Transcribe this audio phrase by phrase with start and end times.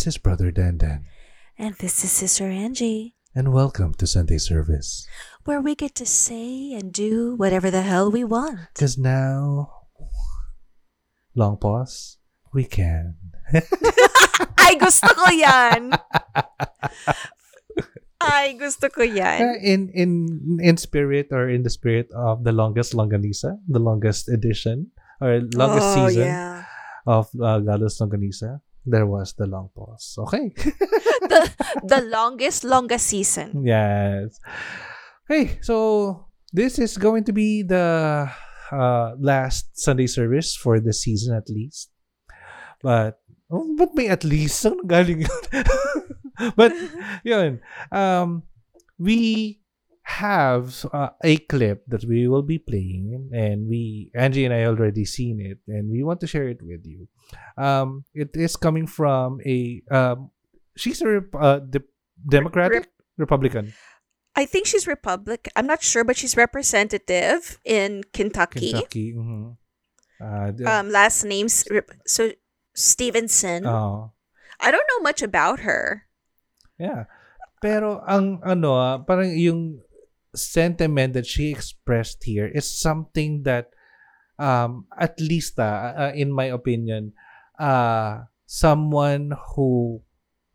[0.00, 1.04] This is Brother Dan Dan,
[1.60, 5.04] And this is Sister Angie, and welcome to Sunday service.
[5.44, 8.72] where we get to say and do whatever the hell we want.
[8.72, 9.68] Because now,
[11.36, 12.16] long pause,
[12.48, 13.20] we can.
[14.56, 15.92] Ay, gusto ko yan!
[18.24, 19.60] Ay, gusto ko Uh, yan.
[19.60, 20.10] in in
[20.64, 25.92] in spirit or in the spirit of the longest longanisa, the longest edition or longest
[25.92, 26.64] oh, season yeah.
[27.04, 30.16] of uh, Godless Longganisa, there was the long pause.
[30.18, 30.54] Okay.
[31.30, 31.52] The,
[31.84, 33.62] the longest, longest season.
[33.64, 34.40] yes.
[35.30, 38.26] Okay, so this is going to be the
[38.72, 41.90] uh, last Sunday service for the season at least.
[42.82, 45.64] But oh, but may at least saan galing yun?
[46.58, 46.72] but
[47.22, 47.60] yun,
[47.92, 48.42] um
[48.98, 49.60] we
[50.02, 55.04] have uh, a clip that we will be playing and we Angie and I already
[55.04, 57.06] seen it and we want to share it with you.
[57.56, 60.30] Um it is coming from a um
[60.76, 61.86] she's a uh, de-
[62.20, 63.72] Democratic Republican
[64.38, 65.50] I think she's Republic.
[65.58, 68.70] I'm not sure, but she's representative in Kentucky.
[68.70, 69.10] Kentucky.
[69.18, 69.58] mhm.
[70.22, 72.30] Uh, the- Um, last name's Rep- so
[72.72, 73.66] Stevenson.
[73.66, 74.14] oh.
[74.62, 76.06] I don't know much about her.
[76.78, 77.10] Yeah.
[77.60, 79.82] Pero ang ano, ah, parang yung
[80.32, 83.74] sentiment that she expressed here is something that
[84.40, 87.12] um at least ah, in my opinion
[87.60, 90.00] uh someone who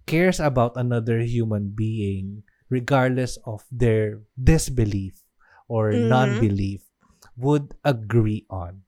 [0.09, 5.21] cares about another human being regardless of their disbelief
[5.69, 6.09] or Mhm.
[6.09, 6.81] non-belief
[7.37, 8.81] would agree on.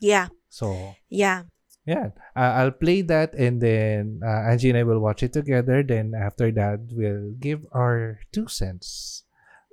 [0.00, 1.44] Yeah, So, yeah.
[1.86, 5.82] Yeah, uh, I'll play that and then uh, Angie and I will watch it together.
[5.82, 9.24] Then after that, we'll give our two cents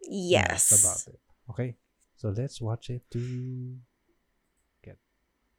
[0.10, 0.72] Yes.
[0.74, 1.20] about it.
[1.50, 1.76] Okay,
[2.18, 3.20] so let's watch it to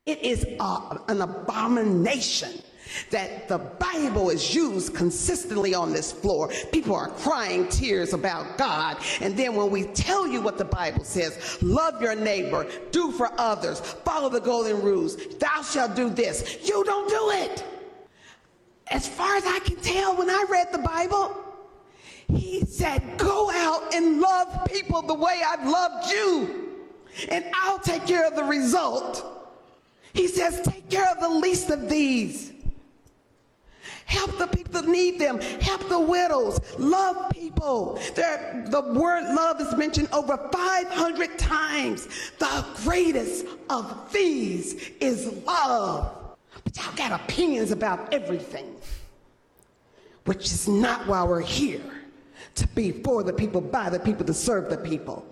[0.07, 2.63] It is uh, an abomination
[3.11, 6.51] that the Bible is used consistently on this floor.
[6.73, 8.97] People are crying tears about God.
[9.21, 13.31] And then when we tell you what the Bible says, love your neighbor, do for
[13.39, 17.65] others, follow the golden rules, thou shalt do this, you don't do it.
[18.89, 21.37] As far as I can tell, when I read the Bible,
[22.27, 26.77] he said, Go out and love people the way I've loved you,
[27.29, 29.40] and I'll take care of the result.
[30.13, 32.53] He says, Take care of the least of these.
[34.11, 35.41] Help the people that need them.
[35.61, 36.61] Help the widows.
[36.79, 38.01] Love people.
[38.17, 42.09] There, the word love is mentioned over 500 times.
[42.39, 46.17] The greatest of these is love.
[46.65, 48.75] But y'all got opinions about everything,
[50.25, 51.81] which is not why we're here
[52.57, 55.25] to be for the people, by the people, to serve the people.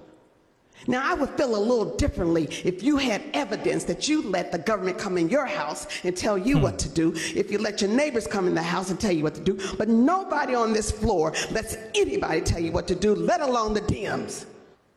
[0.87, 4.59] Now, I would feel a little differently if you had evidence that you let the
[4.59, 6.79] government come in your house and tell you what hmm.
[6.79, 9.35] to do, if you let your neighbors come in the house and tell you what
[9.35, 13.41] to do, but nobody on this floor lets anybody tell you what to do, let
[13.41, 14.47] alone the DMs.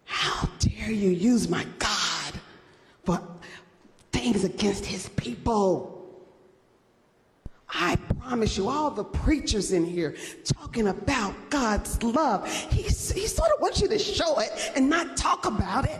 [0.05, 2.33] How dare you use my God
[3.05, 3.21] for
[4.11, 6.00] things against his people?
[7.73, 13.49] I promise you, all the preachers in here talking about God's love, he, he sort
[13.51, 15.99] of wants you to show it and not talk about it.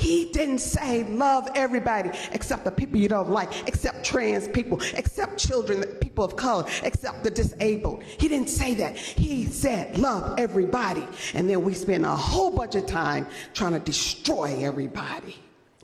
[0.00, 5.38] He didn't say love everybody except the people you don't like, except trans people, except
[5.38, 8.02] children, people of color, except the disabled.
[8.02, 8.96] He didn't say that.
[8.96, 11.06] He said love everybody.
[11.34, 15.36] And then we spend a whole bunch of time trying to destroy everybody.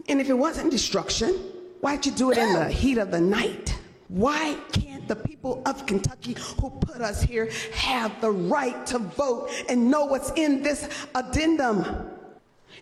[0.09, 1.35] And if it wasn't destruction,
[1.83, 3.77] why'd you do it in the heat of the night?
[4.09, 9.51] Why can't the people of Kentucky who put us here have the right to vote
[9.69, 11.85] and know what's in this addendum?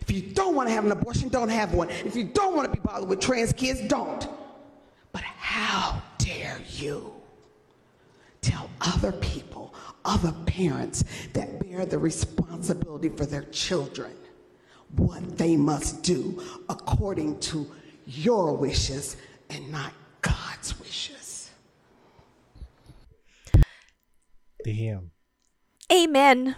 [0.01, 1.89] If you don't want to have an abortion, don't have one.
[1.89, 4.27] If you don't want to be bothered with trans kids, don't.
[5.11, 7.11] But how dare you
[8.41, 9.73] tell other people,
[10.03, 11.03] other parents
[11.33, 14.11] that bear the responsibility for their children
[14.95, 17.69] what they must do according to
[18.05, 19.17] your wishes
[19.49, 19.91] and not
[20.21, 21.14] God's wishes?
[24.65, 25.11] Damn.
[25.91, 26.55] Amen.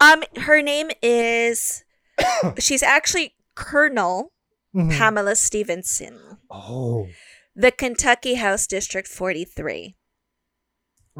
[0.00, 1.84] Um, her name is.
[2.58, 4.32] she's actually Colonel
[4.74, 4.96] Mhm.
[4.96, 7.08] Pamela Stevenson, Oh,
[7.56, 9.96] the Kentucky House District 43.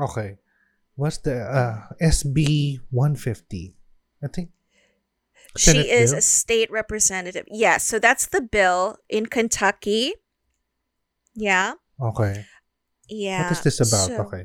[0.01, 0.39] okay.
[0.95, 3.75] What's the uh, SB 150?
[4.23, 4.51] I think.
[5.57, 6.19] Senate she is bill?
[6.19, 7.45] a state representative.
[7.51, 10.13] Yes, so that's the bill in Kentucky.
[11.35, 11.75] Yeah.
[12.01, 12.45] Okay.
[13.09, 13.43] Yeah.
[13.45, 14.07] What is this about?
[14.09, 14.45] So- okay.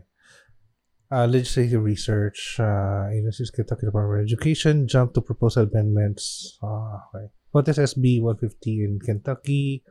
[1.16, 6.60] Uh, legislative research, uh, agencies, Kentucky Department of Education, jump to proposal amendments.
[6.60, 7.32] Uh, okay.
[7.56, 9.86] What is SB 150 in Kentucky?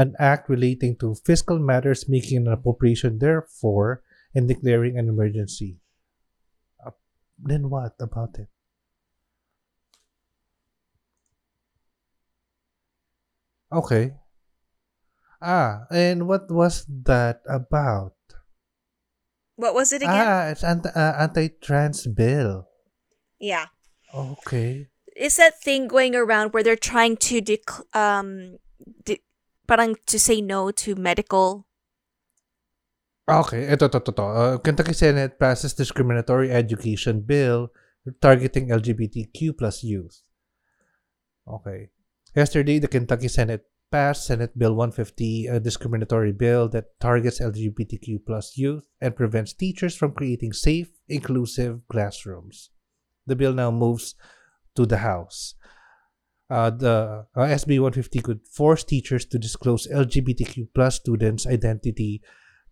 [0.00, 4.00] An act relating to fiscal matters making an appropriation, therefore,
[4.34, 5.76] and declaring an emergency.
[6.80, 6.96] Uh,
[7.36, 8.48] then what about it?
[13.70, 14.16] Okay.
[15.42, 18.16] Ah, and what was that about?
[19.56, 20.26] What was it again?
[20.26, 22.66] Ah, it's anti uh, anti-trans bill.
[23.38, 23.66] yeah.
[24.14, 24.88] Okay.
[25.14, 28.58] It's that thing going around where they're trying to dec- um
[29.06, 29.22] de-
[29.66, 31.66] parang to say no to medical
[33.24, 34.12] Okay, ito, ito, ito.
[34.12, 34.24] ito.
[34.28, 37.72] Uh, Kentucky Senate passes discriminatory education bill
[38.20, 40.20] targeting LGBTQ plus youth.
[41.48, 41.88] Okay.
[42.36, 48.56] Yesterday, the Kentucky Senate passed Senate Bill 150, a discriminatory bill that targets LGBTQ plus
[48.56, 52.70] youth and prevents teachers from creating safe, inclusive classrooms.
[53.28, 54.16] The bill now moves
[54.74, 55.54] to the House.
[56.50, 62.20] Uh, the uh, SB 150 could force teachers to disclose LGBTQ plus students' identity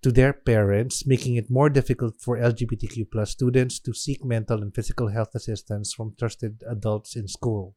[0.03, 4.75] to their parents, making it more difficult for LGBTQ plus students to seek mental and
[4.75, 7.77] physical health assistance from trusted adults in school.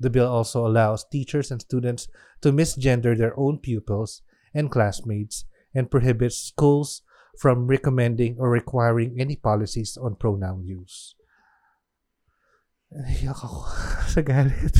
[0.00, 2.06] The bill also allows teachers and students
[2.42, 4.22] to misgender their own pupils
[4.54, 7.02] and classmates and prohibits schools
[7.38, 11.14] from recommending or requiring any policies on pronoun use.
[12.94, 13.66] Naiyak ako
[14.12, 14.74] sa galit.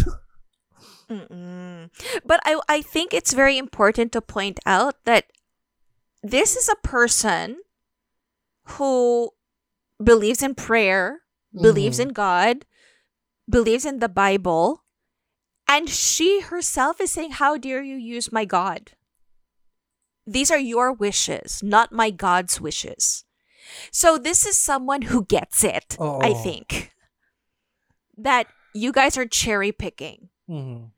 [1.11, 1.88] Mm-mm.
[2.25, 5.29] But I I think it's very important to point out that
[6.23, 7.61] this is a person
[8.76, 9.32] who
[10.03, 12.03] believes in prayer, believes Mhm.
[12.03, 12.56] in God,
[13.49, 14.85] believes in the Bible,
[15.69, 18.93] and she herself is saying, "How dare you use my God?
[20.26, 23.25] These are your wishes, not my God's wishes."
[23.93, 26.93] So this is someone who gets it, I think.
[28.17, 30.91] That you guys are cherry picking Mhm.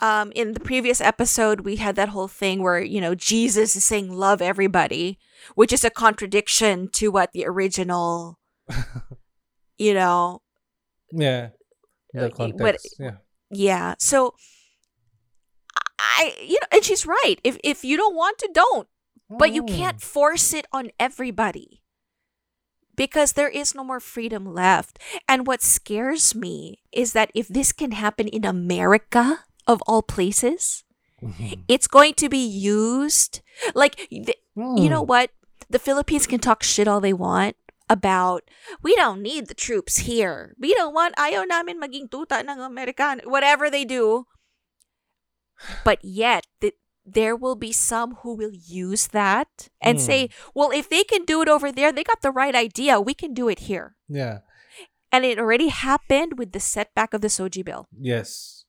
[0.00, 3.84] um in the previous episode we had that whole thing where you know jesus is
[3.84, 5.18] saying love everybody
[5.54, 8.38] which is a contradiction to what the original
[9.78, 10.42] you know
[11.12, 11.50] Yeah.
[12.16, 12.60] Uh, The context.
[12.98, 13.16] but- yeah.
[13.50, 14.34] Yeah so
[15.98, 18.88] i you know and she's right if if you don't want to don't
[19.30, 19.76] but you Mm.
[19.76, 21.82] can't force it on everybody
[22.96, 24.98] because there is no more freedom left
[25.28, 30.84] and what scares me is that if this can happen in america of all places
[31.22, 31.64] Mhm.
[31.68, 33.40] it's going to be used
[33.74, 35.08] like th- you know Mm.
[35.08, 35.30] what
[35.68, 37.56] the philippines can talk shit all they want
[37.88, 38.44] about
[38.82, 40.54] we don't need the troops here.
[40.60, 44.26] We don't want ayaw namin maging tuta ng american whatever they do.
[45.82, 46.76] But yet th-
[47.08, 50.04] there will be some who will use that and Mm.
[50.04, 50.20] say
[50.54, 53.00] well if they can do it over there they got the right idea.
[53.00, 53.96] We can do it here.
[54.08, 54.44] Yeah.
[55.08, 57.88] and it already happened with the setback of the SOGIE bill.
[57.96, 58.64] Yes.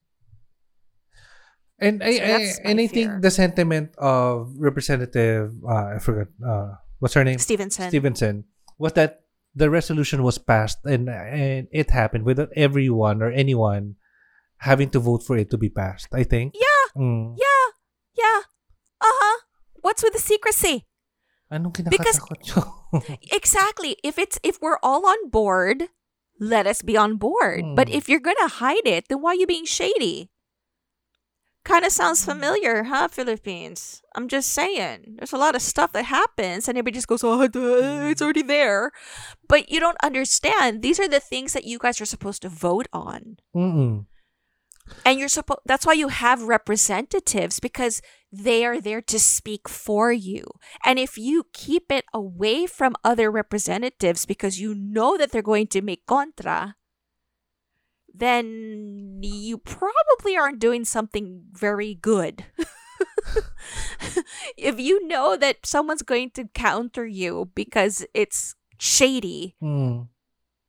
[1.76, 6.28] And I, So I my and I think the sentiment of Representative uh, I forgot
[6.40, 7.36] uh, what's her name?
[7.36, 7.88] Stevenson.
[7.88, 8.44] Stevenson
[8.80, 14.00] was that the resolution was passed and and it happened without everyone or anyone
[14.64, 16.08] having to vote for it to be passed.
[16.16, 16.56] I think.
[16.56, 17.38] yeah Mm.
[17.38, 17.66] yeah
[18.18, 18.40] yeah
[18.98, 19.36] uh-huh
[19.84, 20.90] what's with the secrecy
[21.52, 23.18] Anong Because- kinakatakot?
[23.30, 23.94] Exactly.
[24.02, 25.90] If it's if we're all on board,
[26.38, 27.62] let us be on board.
[27.78, 27.94] But Hmm.
[27.98, 30.30] if you're gonna hide it, then why are you being shady?
[31.62, 34.02] Kind of sounds familiar, huh, Philippines?
[34.14, 35.16] I'm just saying.
[35.18, 38.92] There's a lot of stuff that happens, and everybody just goes, "Oh, it's already there,"
[39.46, 40.80] but you don't understand.
[40.80, 44.06] These are the things that you guys are supposed to vote on, Mm-mm.
[45.04, 45.60] and you're supposed.
[45.66, 48.00] That's why you have representatives because
[48.32, 50.44] they are there to speak for you.
[50.82, 55.66] And if you keep it away from other representatives because you know that they're going
[55.68, 56.76] to make contra,
[58.14, 62.44] then you probably aren't doing something very good.
[64.56, 70.08] if you know that someone's going to counter you because it's shady, Mm.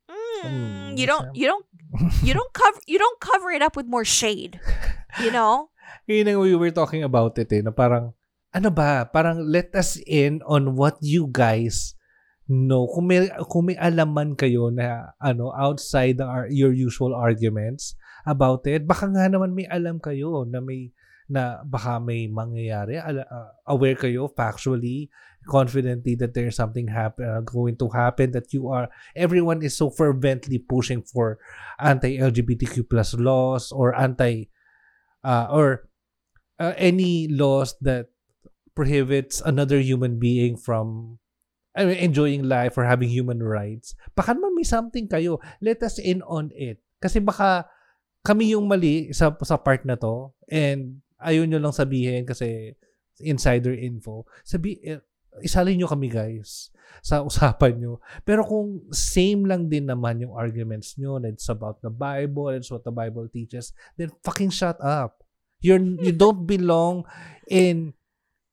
[0.09, 1.65] mm, Mm, you don't you don't
[2.25, 4.59] you don't cover you don't cover it up with more shade.
[5.21, 5.69] You know?
[6.09, 8.15] Yun ang we were talking about it eh, na parang,
[8.55, 11.93] ano ba, parang let us in on what you guys
[12.51, 12.91] know.
[12.91, 17.95] Kung may, kung may alaman kayo na, ano, outside the, your usual arguments
[18.27, 20.91] about it, baka nga naman may alam kayo na may,
[21.31, 25.07] na baka may mangyayari, uh, aware kayo factually,
[25.47, 29.89] confidently that there's something happen, uh, going to happen, that you are, everyone is so
[29.89, 31.39] fervently pushing for
[31.79, 34.51] anti-LGBTQ plus laws or anti,
[35.23, 35.87] uh, or
[36.59, 38.11] uh, any laws that
[38.75, 41.17] prohibits another human being from
[41.71, 43.95] I mean, enjoying life or having human rights.
[44.11, 45.39] Baka naman may something kayo.
[45.63, 46.83] Let us in on it.
[46.99, 47.67] Kasi baka
[48.21, 52.75] kami yung mali sa, sa part na to and ayun nyo lang sabihin kasi
[53.23, 54.27] insider info.
[54.43, 55.01] Sabi, eh,
[55.39, 58.03] isalin nyo kami guys sa usapan nyo.
[58.27, 62.59] Pero kung same lang din naman yung arguments nyo, and it's about the Bible, and
[62.59, 65.23] it's what the Bible teaches, then fucking shut up.
[65.63, 67.07] You're, you don't belong
[67.47, 67.95] in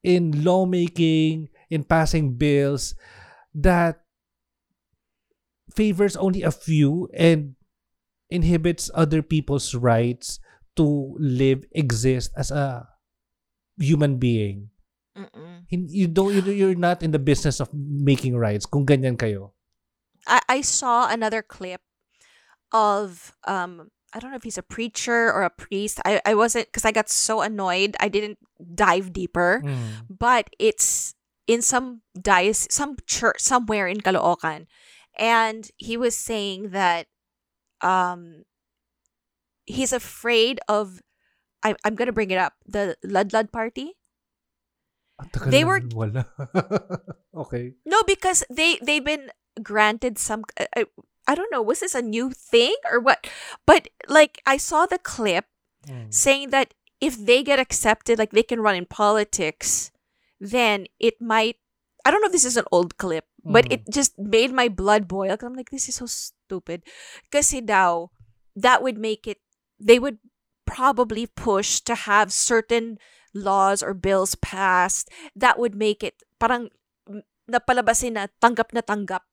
[0.06, 2.94] in lawmaking, in passing bills
[3.54, 4.00] that
[5.74, 7.54] favors only a few and
[8.30, 10.40] inhibits other people's rights
[10.76, 12.88] to live, exist as a
[13.78, 14.70] human being.
[15.16, 15.66] Mm-mm.
[15.68, 19.52] You don't you- you're not in the business of making rights kung ganyan kayo.
[20.26, 21.80] I, I saw another clip
[22.72, 26.00] of um I don't know if he's a preacher or a priest.
[26.04, 29.60] I, I wasn't because I got so annoyed I didn't dive deeper.
[30.08, 31.12] But it's
[31.48, 34.66] in some diocese some church somewhere in Caloocan.
[35.18, 37.08] And he was saying that
[37.80, 38.44] um
[39.66, 41.00] he's afraid of
[41.64, 42.54] I, I'm gonna bring it up.
[42.66, 43.98] The Ladlad party.
[45.50, 45.80] They were-
[47.34, 47.74] okay.
[47.84, 49.30] No, because they they've been
[49.62, 50.44] granted some.
[50.60, 50.84] I, I,
[51.26, 51.60] I don't know.
[51.62, 53.26] Was this a new thing or what?
[53.66, 55.46] But like I saw the clip
[56.10, 59.90] saying that if they get accepted, like they can run in politics,
[60.40, 61.56] then it might.
[62.06, 63.72] I don't know if this is an old clip, but Mm.
[63.74, 65.36] it just made my blood boil.
[65.36, 66.86] I'm like, this is so stupid.
[67.28, 68.08] Kasi daw,
[68.56, 69.42] that would make it.
[69.76, 70.18] They would
[70.64, 72.96] probably push to have certain
[73.36, 76.68] laws or bills passed that would make it parang
[77.48, 79.24] napalabasin na tanggap na tanggap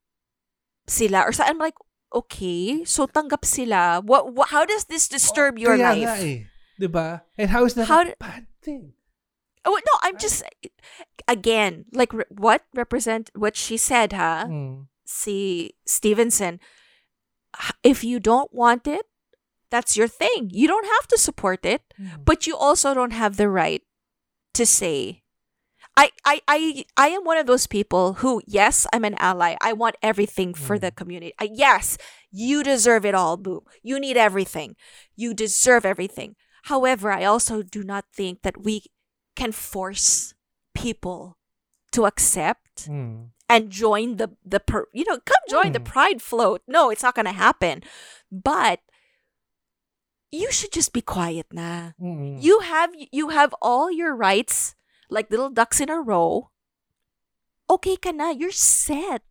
[0.87, 1.75] sila or sa I'm like
[2.15, 6.47] okay so tanggap sila what, what how does this disturb your life eh.
[6.79, 7.23] 'Di ba?
[7.39, 8.94] And how is that How a d- bad thing?
[9.65, 10.43] Oh no I'm just
[11.27, 14.45] again like re- what represent what she said huh?
[14.47, 14.87] Mm.
[15.05, 16.59] si Stevenson
[17.83, 19.05] if you don't want it
[19.71, 20.49] that's your thing.
[20.53, 21.81] You don't have to support it
[22.23, 23.81] but you also don't have the right
[24.53, 25.21] to say.
[25.97, 29.55] I, I I I am one of those people who yes I'm an ally.
[29.61, 31.33] I want everything for the community.
[31.39, 31.97] I, yes
[32.31, 33.63] you deserve it all boo.
[33.81, 34.75] You need everything.
[35.15, 36.35] You deserve everything.
[36.63, 38.83] However I also do not think that we
[39.35, 40.33] can force
[40.73, 41.37] people
[41.91, 43.31] to accept Mm.
[43.47, 45.85] and join the the per, you know come join the Mm.
[45.87, 47.83] pride float no it's not going to happen
[48.31, 48.79] but
[50.31, 52.41] you should just be quiet na Mm-mm.
[52.41, 54.75] you have you have all your rights
[55.09, 56.51] like little ducks in a row
[57.71, 59.23] okay ka na you're set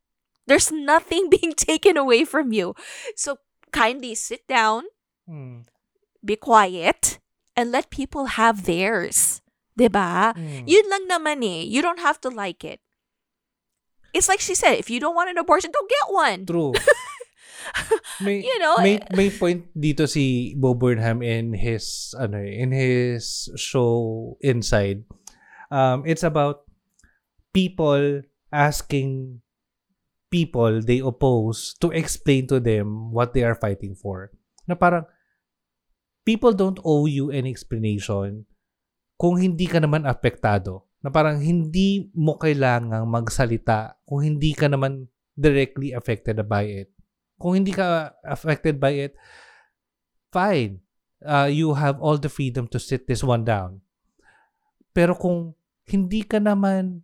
[0.48, 2.72] there's nothing being taken away from you
[3.16, 3.36] so
[3.72, 4.88] kindly sit down
[5.28, 5.64] Mm.
[6.24, 7.16] be quiet
[7.56, 9.40] and let people have theirs
[9.74, 10.32] 'Di ba?
[10.38, 10.64] Mm.
[10.70, 11.66] Yun lang naman eh.
[11.66, 12.78] You don't have to like it.
[14.14, 16.40] It's like she said, if you don't want an abortion, don't get one.
[16.46, 16.72] True.
[18.22, 22.70] may, You know, may may point dito si Bo Burnham in his ano eh, in
[22.70, 25.02] his show Inside.
[25.74, 26.70] Um it's about
[27.50, 28.22] people
[28.54, 29.42] asking
[30.30, 34.30] people they oppose to explain to them what they are fighting for.
[34.70, 35.10] Na parang
[36.22, 38.46] people don't owe you any explanation
[39.24, 40.84] kung hindi ka naman apektado.
[41.00, 46.92] Na parang hindi mo kailangang magsalita kung hindi ka naman directly affected by it.
[47.40, 49.16] Kung hindi ka affected by it,
[50.28, 50.84] fine.
[51.24, 53.80] Uh, you have all the freedom to sit this one down.
[54.92, 55.56] Pero kung
[55.88, 57.00] hindi ka naman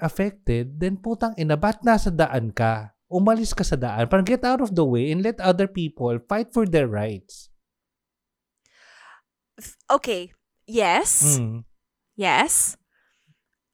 [0.00, 2.96] affected, then putang ina, ba't nasa daan ka?
[3.12, 4.08] Umalis ka sa daan.
[4.08, 7.52] Parang get out of the way and let other people fight for their rights.
[9.92, 10.32] Okay,
[10.66, 11.38] yes.
[11.38, 11.64] Mm.
[12.16, 12.76] Yes.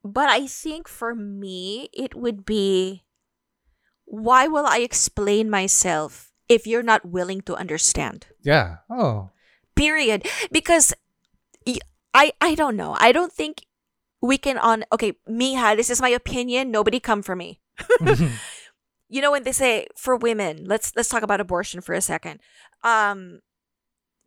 [0.03, 3.05] But I think for me, it would be
[4.07, 8.27] why will I explain myself if you're not willing to understand?
[8.43, 8.83] Yeah.
[8.91, 9.31] Oh.
[9.77, 10.27] Period.
[10.51, 10.95] Because
[12.15, 12.97] I I don't know.
[12.99, 13.67] I don't think
[14.21, 16.71] we can on okay, Miha, this is my opinion.
[16.71, 17.61] Nobody come for me.
[19.09, 22.41] you know when they say for women, let's let's talk about abortion for a second.
[22.83, 23.41] Um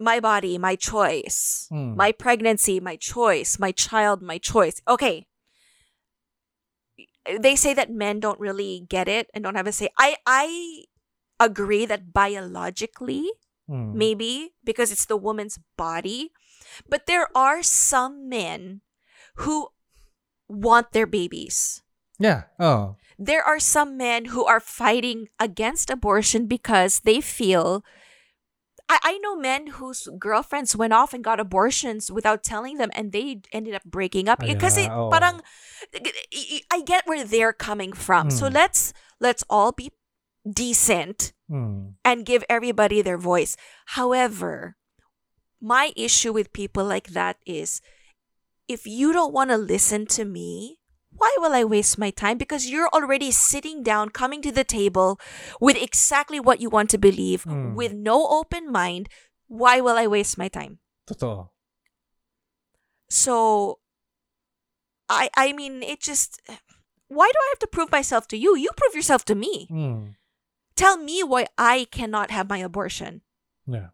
[0.03, 1.67] my body, my choice.
[1.71, 1.95] Mm.
[1.95, 3.57] My pregnancy, my choice.
[3.57, 4.81] My child, my choice.
[4.87, 5.25] Okay.
[7.39, 9.89] They say that men don't really get it and don't have a say.
[9.97, 10.83] I I
[11.39, 13.31] agree that biologically
[13.69, 13.93] Mm.
[13.95, 16.31] maybe because it's the woman's body.
[16.83, 18.81] But there are some men
[19.35, 19.69] who
[20.49, 21.81] want their babies.
[22.19, 22.43] Yeah.
[22.59, 22.97] Oh.
[23.17, 27.85] There are some men who are fighting against abortion because they feel.
[28.93, 33.09] I, I know men whose girlfriends went off and got abortions without telling them and
[33.11, 34.39] they ended up breaking up.
[34.39, 35.09] Because Kasi oo.
[35.09, 35.41] parang,
[36.69, 38.29] I get where they're coming from.
[38.29, 38.53] So Mm.
[38.53, 39.89] let's let's all be
[40.45, 41.95] decent Mm.
[42.05, 43.55] and give everybody their voice.
[43.97, 44.75] However,
[45.61, 47.81] my issue with people like that is
[48.67, 50.82] if you don't want to listen to me,
[51.23, 52.37] why will I waste my time?
[52.37, 55.19] Because you're already sitting down, coming to the table
[55.61, 57.75] with exactly what you want to believe, Mm.
[57.79, 59.07] with no open mind.
[59.47, 60.79] Why will I waste my time?
[61.07, 61.47] Totoo.
[63.09, 63.79] So
[65.09, 66.41] I I mean it just
[67.07, 68.55] why do I have to prove myself to you?
[68.57, 69.67] You prove yourself to me.
[69.71, 70.15] Mm.
[70.75, 73.21] Tell me why I cannot have my abortion.
[73.67, 73.89] Yeah.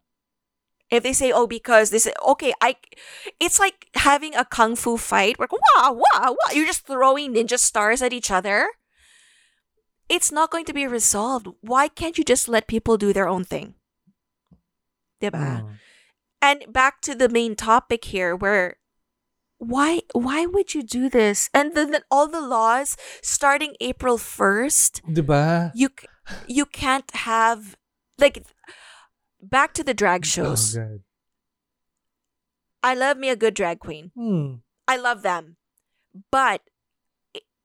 [0.90, 2.76] If they say, oh, because this, okay, I,
[3.38, 7.58] it's like having a kung fu fight where, wah, wah, wah, you're just throwing ninja
[7.58, 8.68] stars at each other.
[10.08, 11.46] It's not going to be resolved.
[11.60, 13.74] Why can't you just let people do their own thing?
[15.22, 15.62] Diba?
[15.62, 15.78] Mm.
[16.42, 18.76] And back to the main topic here, where
[19.58, 21.50] why why would you do this?
[21.52, 25.70] And then, then all the laws starting April first, Diba?
[25.74, 25.90] you
[26.48, 27.76] you can't have
[28.18, 28.42] like
[29.42, 30.76] back to the drag shows.
[30.76, 31.00] Oh, God.
[32.82, 34.10] I love me a good drag queen.
[34.16, 34.60] Mm.
[34.88, 35.56] I love them.
[36.30, 36.62] But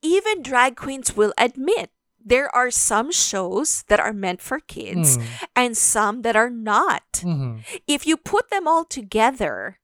[0.02, 1.90] even drag queens will admit
[2.24, 5.24] there are some shows that are meant for kids Mm.
[5.56, 7.22] and some that are not.
[7.24, 7.64] Mhm.
[7.88, 9.80] If you put them all together,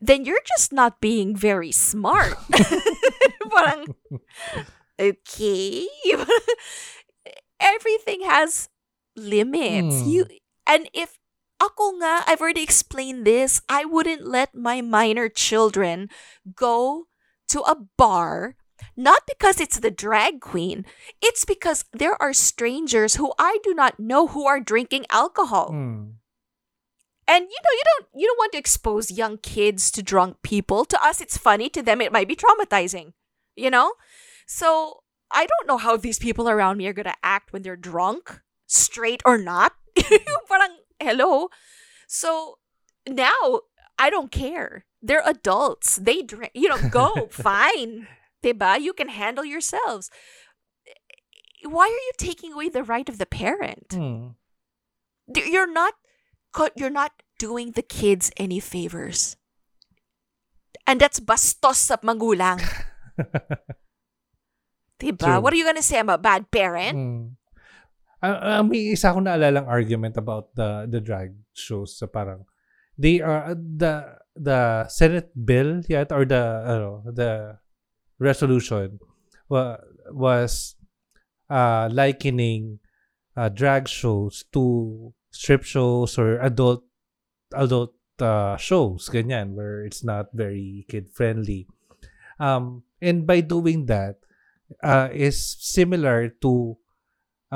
[0.00, 2.36] then you're just not being very smart.
[3.50, 3.94] Parang,
[5.00, 5.88] okay.
[7.60, 8.68] Everything has
[9.16, 10.02] limits.
[10.02, 10.08] Hmm.
[10.08, 10.26] You
[10.66, 11.18] and if
[11.60, 16.10] ako nga, I've already explained this, I wouldn't let my minor children
[16.54, 17.08] go
[17.48, 18.56] to a bar
[18.96, 20.84] not because it's the drag queen.
[21.22, 25.70] It's because there are strangers who I do not know who are drinking alcohol.
[25.70, 26.14] Mm.
[27.28, 30.84] And you know, you don't you don't want to expose young kids to drunk people.
[30.86, 33.12] To us it's funny, to them it might be traumatizing.
[33.54, 33.94] You know?
[34.46, 38.40] So I don't know how these people around me are gonna act when they're drunk,
[38.66, 39.72] straight or not.
[40.48, 41.48] Parang hello.
[42.06, 42.58] So
[43.08, 43.60] now
[43.98, 44.84] I don't care.
[45.02, 45.96] They're adults.
[45.96, 46.52] They drink.
[46.54, 48.08] You know, go fine.
[48.42, 48.80] Diba?
[48.80, 50.10] You can handle yourselves.
[51.64, 53.88] Why are you taking away the right of the parent?
[53.90, 54.34] Mm.
[55.32, 55.94] D- You're not.
[56.76, 59.36] You're not doing the kids any favors.
[60.86, 62.62] And that's bastos sa magulang.
[65.00, 65.18] Diba?
[65.18, 65.40] True.
[65.40, 65.98] What are you gonna say?
[65.98, 66.96] I'm a bad parent?
[66.96, 67.36] Mm.
[68.24, 72.48] Ah, ah, may isa akong naalalang argument about the the drag shows sa parang
[72.96, 77.60] they are uh, the the Senate bill yet or the ano the
[78.16, 78.96] resolution
[79.52, 79.76] wa,
[80.08, 80.80] was
[81.52, 82.80] uh likening
[83.36, 86.88] uh, drag shows to strip shows or adult
[87.52, 87.92] adult
[88.24, 91.68] uh, shows ganyan where it's not very kid friendly
[92.40, 94.16] um and by doing that
[94.80, 96.80] uh, is similar to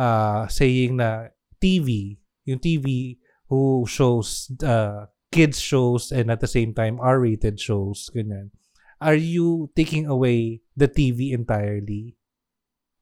[0.01, 1.29] uh, saying na
[1.61, 2.17] TV,
[2.49, 3.21] yung TV
[3.53, 8.49] who shows uh, kids shows and at the same time R-rated shows, ganyan.
[8.97, 12.17] Are you taking away the TV entirely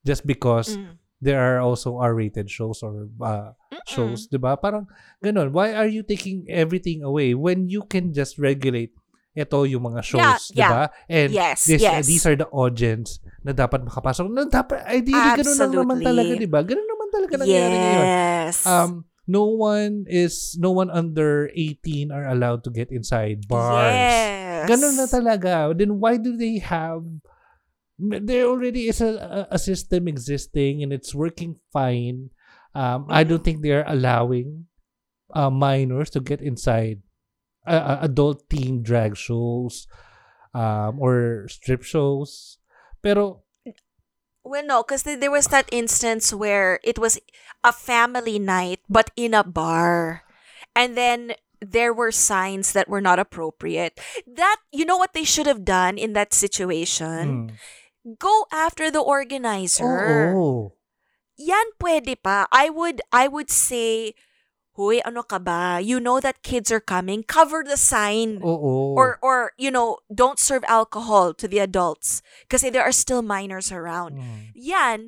[0.02, 0.98] just because Mm.
[1.22, 3.54] there are also R-rated shows or uh,
[3.86, 4.54] shows, 'di ba?
[4.58, 4.86] Parang
[5.22, 5.50] ganun.
[5.54, 8.94] Why are you taking everything away when you can just regulate
[9.36, 10.72] ito yung mga shows, 'di yeah.
[10.72, 10.82] ba?
[11.06, 12.06] And Yes, this, yes.
[12.08, 14.26] these are the audience na dapat makapasok.
[14.28, 16.60] Na dapat, ideally, ganun lang naman talaga, di ba?
[16.66, 18.06] Ganun naman talaga nangyari ngayon.
[18.06, 18.56] Yes.
[18.66, 18.90] Um,
[19.28, 23.94] no one is, no one under 18 are allowed to get inside bars.
[23.94, 24.68] Yes.
[24.68, 25.72] Ganun na talaga.
[25.76, 27.06] Then why do they have,
[27.98, 32.30] there already is a, a, system existing and it's working fine.
[32.74, 34.66] Um, I don't think they're allowing
[35.34, 37.02] uh, minors to get inside
[37.68, 39.86] uh, adult themed drag shows
[40.54, 42.58] um, or strip shows.
[43.02, 43.44] Pero
[44.48, 47.20] Well, no, because there was that instance where it was
[47.62, 50.24] a family night, but in a bar.
[50.72, 54.00] And then there were signs that were not appropriate.
[54.24, 57.52] That, you know what they should have done in that situation?
[57.52, 60.32] mm, Go after the organizer.
[60.32, 60.72] oo.
[61.36, 62.48] Yan pwede pa.
[62.50, 64.14] I would, I would say,
[64.78, 65.82] Huy, ano ka ba?
[65.82, 67.26] You know that kids are coming.
[67.26, 68.38] Cover the sign.
[68.46, 68.94] Oo.
[68.94, 72.22] Or, or, you know, don't serve alcohol to the adults.
[72.46, 74.22] Kasi there are still minors around.
[74.22, 74.54] Mm.
[74.54, 74.98] yan,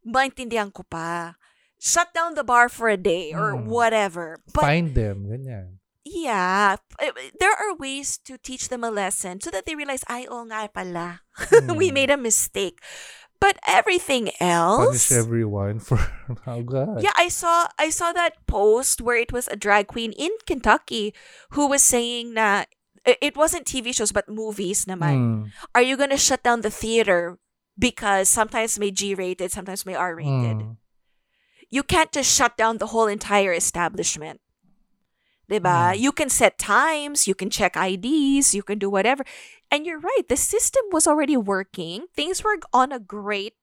[0.00, 1.36] maintindihan ko pa.
[1.76, 3.68] Shut down the bar for a day or Mm.
[3.68, 4.40] whatever.
[4.48, 5.78] But Find them, ganyan.
[6.02, 10.24] yeah, eh, there are ways to teach them a lesson so that they realize, ay,
[10.24, 11.20] oo nga pala.
[11.76, 11.94] we Mm.
[11.94, 12.80] made a mistake.
[13.40, 15.98] But everything else, Punish everyone for,
[16.46, 17.02] oh God.
[17.02, 21.14] yeah, I saw I saw that post where it was a drag queen in Kentucky
[21.54, 22.66] who was saying na
[23.06, 25.14] eh, it wasn't TV shows but movies naman.
[25.14, 25.42] Mm.
[25.70, 27.38] Are you gonna shut down the theater
[27.78, 30.58] because sometimes may G-rated, sometimes may R-rated?
[30.58, 30.76] Mm.
[31.70, 34.40] you can't just shut down the whole entire establishment.
[35.50, 35.96] Diba?
[35.96, 35.98] Mm.
[35.98, 39.24] You can set times, you can check IDs, you can do whatever.
[39.70, 42.06] And you're right, the system was already working.
[42.14, 43.54] Things were on a great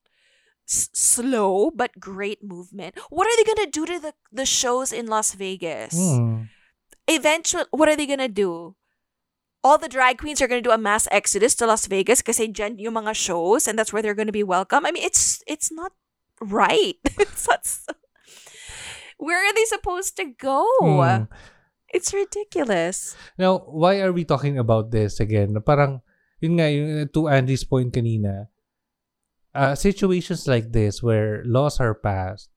[0.66, 2.98] s- slow but great movement.
[3.10, 5.94] What are they going to do to the the shows in Las Vegas?
[5.94, 6.50] Mm.
[7.06, 8.74] Eventually, what are they going to do?
[9.62, 12.50] All the drag queens are going to do a mass exodus to Las Vegas kasi
[12.50, 14.86] dyan yung mga shows and that's where they're going to be welcome.
[14.86, 15.94] I mean, it's it's not
[16.42, 16.98] right.
[17.22, 17.86] it's not s-
[19.18, 20.66] Where are they supposed to go?
[20.82, 21.30] Mm.
[21.96, 23.16] It's ridiculous.
[23.40, 25.56] Now, why are we talking about this again?
[25.64, 26.04] Parang,
[26.44, 28.52] yun nga, yung, to Andy's point kanina,
[29.56, 32.52] uh, situations like this where laws are passed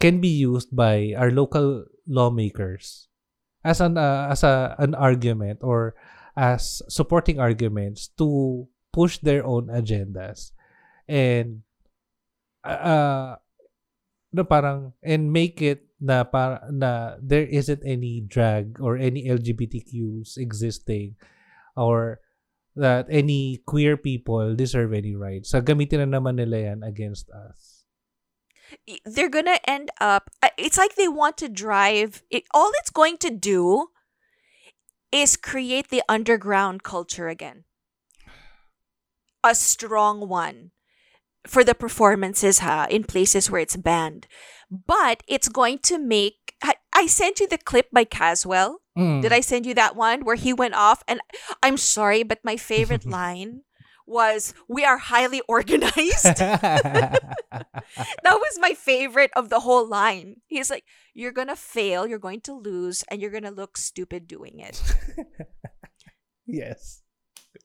[0.00, 3.12] can be used by our local lawmakers
[3.60, 5.92] as an uh, as a an argument or
[6.32, 8.64] as supporting arguments to
[8.96, 10.56] push their own agendas
[11.04, 11.60] and
[12.64, 13.36] uh
[14.32, 20.40] no parang and make it na para na there isn't any drag or any LGBTQs
[20.40, 21.14] existing
[21.76, 22.20] or
[22.76, 25.50] that any queer people deserve any rights.
[25.50, 27.84] So gamitin na naman nila yan against us.
[29.04, 33.18] They're to end up, uh, it's like they want to drive, it, all it's going
[33.18, 33.90] to do
[35.10, 37.64] is create the underground culture again.
[39.42, 40.70] A strong one
[41.46, 44.28] for the performances ha in places where it's banned.
[44.70, 46.40] But it's going to make
[46.92, 48.78] I, sent you the clip by Caswell.
[48.96, 49.22] Mm.
[49.22, 51.20] Did I send you that one where he went off and
[51.62, 53.62] I'm sorry but my favorite line
[54.06, 56.24] was we are highly organized.
[56.36, 57.20] that
[58.24, 60.36] was my favorite of the whole line.
[60.46, 64.58] He's like, You're gonna fail, you're going to lose, and you're gonna look stupid doing
[64.58, 64.82] it.
[66.46, 67.02] yes.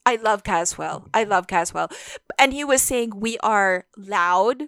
[0.05, 1.09] I love Caswell.
[1.13, 1.89] I love Caswell.
[2.37, 4.65] And he was saying we are loud,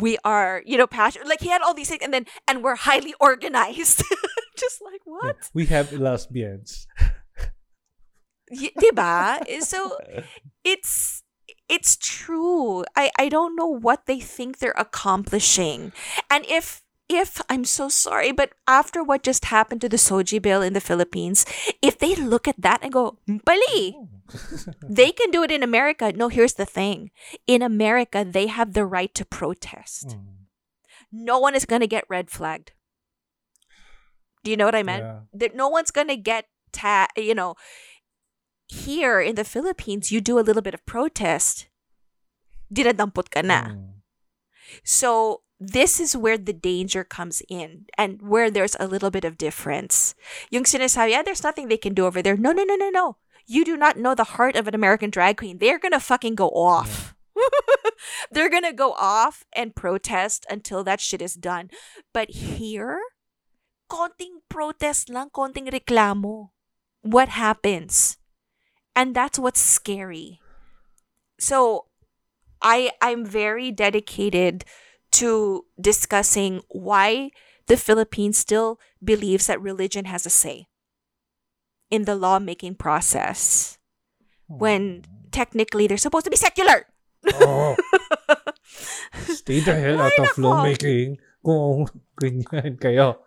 [0.00, 1.28] we are, you know, passionate.
[1.28, 4.02] Like he had all these things, and then and we're highly organized.
[4.56, 5.50] Just like what?
[5.54, 6.86] We have lesbians.
[8.50, 9.44] Y- diba?
[9.62, 9.98] So
[10.64, 11.22] it's
[11.68, 12.84] it's true.
[12.96, 15.92] I I don't know what they think they're accomplishing.
[16.30, 20.62] And if if I'm so sorry, but after what just happened to the SOGIE bill
[20.62, 21.46] in the Philippines,
[21.80, 23.96] if they look at that and go, Bali,
[24.82, 26.12] they can do it in America.
[26.12, 27.10] No, here's the thing.
[27.46, 30.08] In America, they have the right to protest.
[30.08, 30.24] Mm.
[31.10, 32.72] No one is going to get red flagged.
[34.44, 35.02] Do you know what I meant?
[35.02, 35.20] Yeah.
[35.32, 37.54] That no one's going to get ta- you know,
[38.68, 41.68] here in the Philippines, you do a little bit of protest.
[42.72, 43.72] Dinadampot ka na.
[43.72, 44.04] Mm.
[44.84, 49.38] So this is where the danger comes in and where there's a little bit of
[49.38, 50.14] difference.
[50.50, 52.36] Yung sinasabi, yeah, there's nothing they can do over there.
[52.36, 53.16] No, no, no, no, no.
[53.46, 55.58] You do not know the heart of an American drag queen.
[55.58, 57.14] They're gonna fucking go off.
[58.30, 61.70] They're gonna go off and protest until that shit is done.
[62.12, 63.00] But here,
[63.90, 66.50] konting protest lang, konting reklamo.
[67.00, 68.18] What happens?
[68.94, 70.40] And that's what's scary.
[71.40, 71.86] So
[72.60, 74.64] I I'm very dedicated
[75.12, 77.30] to discussing why
[77.66, 80.68] the Philippines still believes that religion has a say
[81.90, 83.78] in the lawmaking process
[84.48, 86.88] when technically they're supposed to be secular.
[87.40, 87.76] Oh.
[89.28, 93.20] Stay the hell out of lawmaking kung ganyan kayo.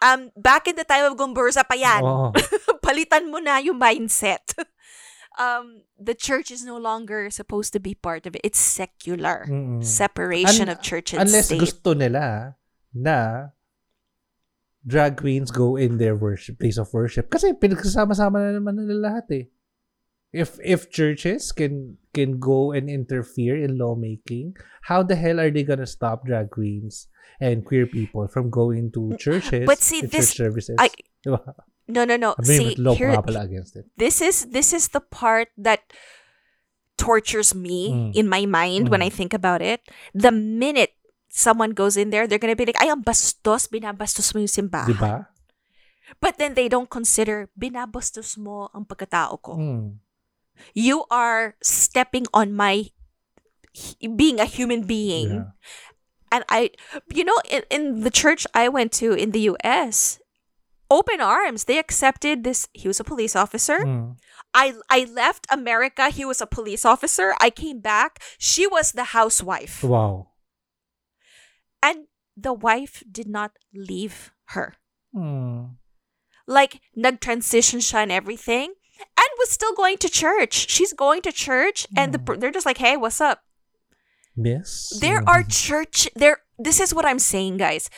[0.00, 2.04] Um back in the time of Gomburza pa yan.
[2.04, 2.32] Oh.
[2.84, 4.44] Palitan mo na yung mindset.
[5.38, 8.40] um the church is no longer supposed to be part of it.
[8.42, 9.46] It's secular.
[9.48, 9.84] Mm-mm.
[9.84, 11.60] Separation Un- of church and Unless state.
[11.60, 12.56] gusto nila
[12.94, 13.52] na
[14.86, 17.30] drag queens go in their worship place of worship.
[17.30, 19.46] Kasi pinagsasama-sama na naman nila lahat eh.
[20.30, 24.54] If if churches can can go and interfere in lawmaking,
[24.86, 27.10] how the hell are they gonna stop drag queens
[27.42, 30.76] and queer people from going to churches But see, and this- church services?
[30.78, 30.94] I-
[31.90, 32.34] No, no, no.
[32.40, 33.84] Sabi See, law here, against it.
[33.98, 35.82] this is this is the part that
[36.96, 38.10] tortures me Mm.
[38.14, 39.16] in my mind when I Mm.
[39.16, 39.80] think about it.
[40.12, 40.94] The minute
[41.32, 44.92] someone goes in there, they're gonna be like, "Ay, ang bastos, binabastos mo yung simbahan."
[44.92, 45.14] Diba?
[46.20, 49.54] But then they don't consider binabastos mo ang pagkatao ko.
[49.56, 50.02] Mm.
[50.76, 52.92] You are stepping on my
[54.04, 55.30] being a human being.
[55.30, 55.56] Yeah.
[56.30, 56.70] And I,
[57.10, 60.19] you know, in, in the church I went to in the U.S.,
[60.90, 61.64] open arms.
[61.64, 62.68] They accepted this.
[62.72, 63.78] He was a police officer.
[63.80, 64.16] Mm.
[64.52, 66.10] I I left America.
[66.10, 67.34] He was a police officer.
[67.40, 68.18] I came back.
[68.38, 70.30] She was the housewife, Wow.
[71.82, 74.74] and the wife did not leave her.
[75.14, 75.76] Mm.
[76.46, 80.68] Like nag-transition siya and everything, and was still going to church.
[80.68, 82.40] She's going to church, and the, Mm.
[82.40, 83.42] they're just like, "Hey, what's up?"
[84.36, 84.90] Miss?
[85.00, 87.88] There are church there this is what I'm saying, guys.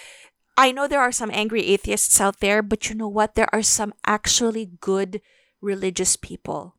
[0.57, 3.35] I know there are some angry atheists out there, but you know what?
[3.35, 5.21] There are some actually good
[5.61, 6.77] religious people.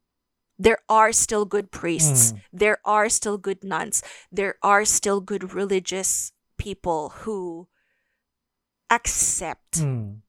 [0.59, 2.31] There are still good priests.
[2.33, 2.39] Mm.
[2.53, 4.03] There are still good nuns.
[4.31, 7.67] There are still good religious people who
[8.91, 10.21] accept Mm.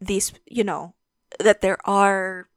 [0.00, 0.94] these, you know,
[1.38, 2.48] that there are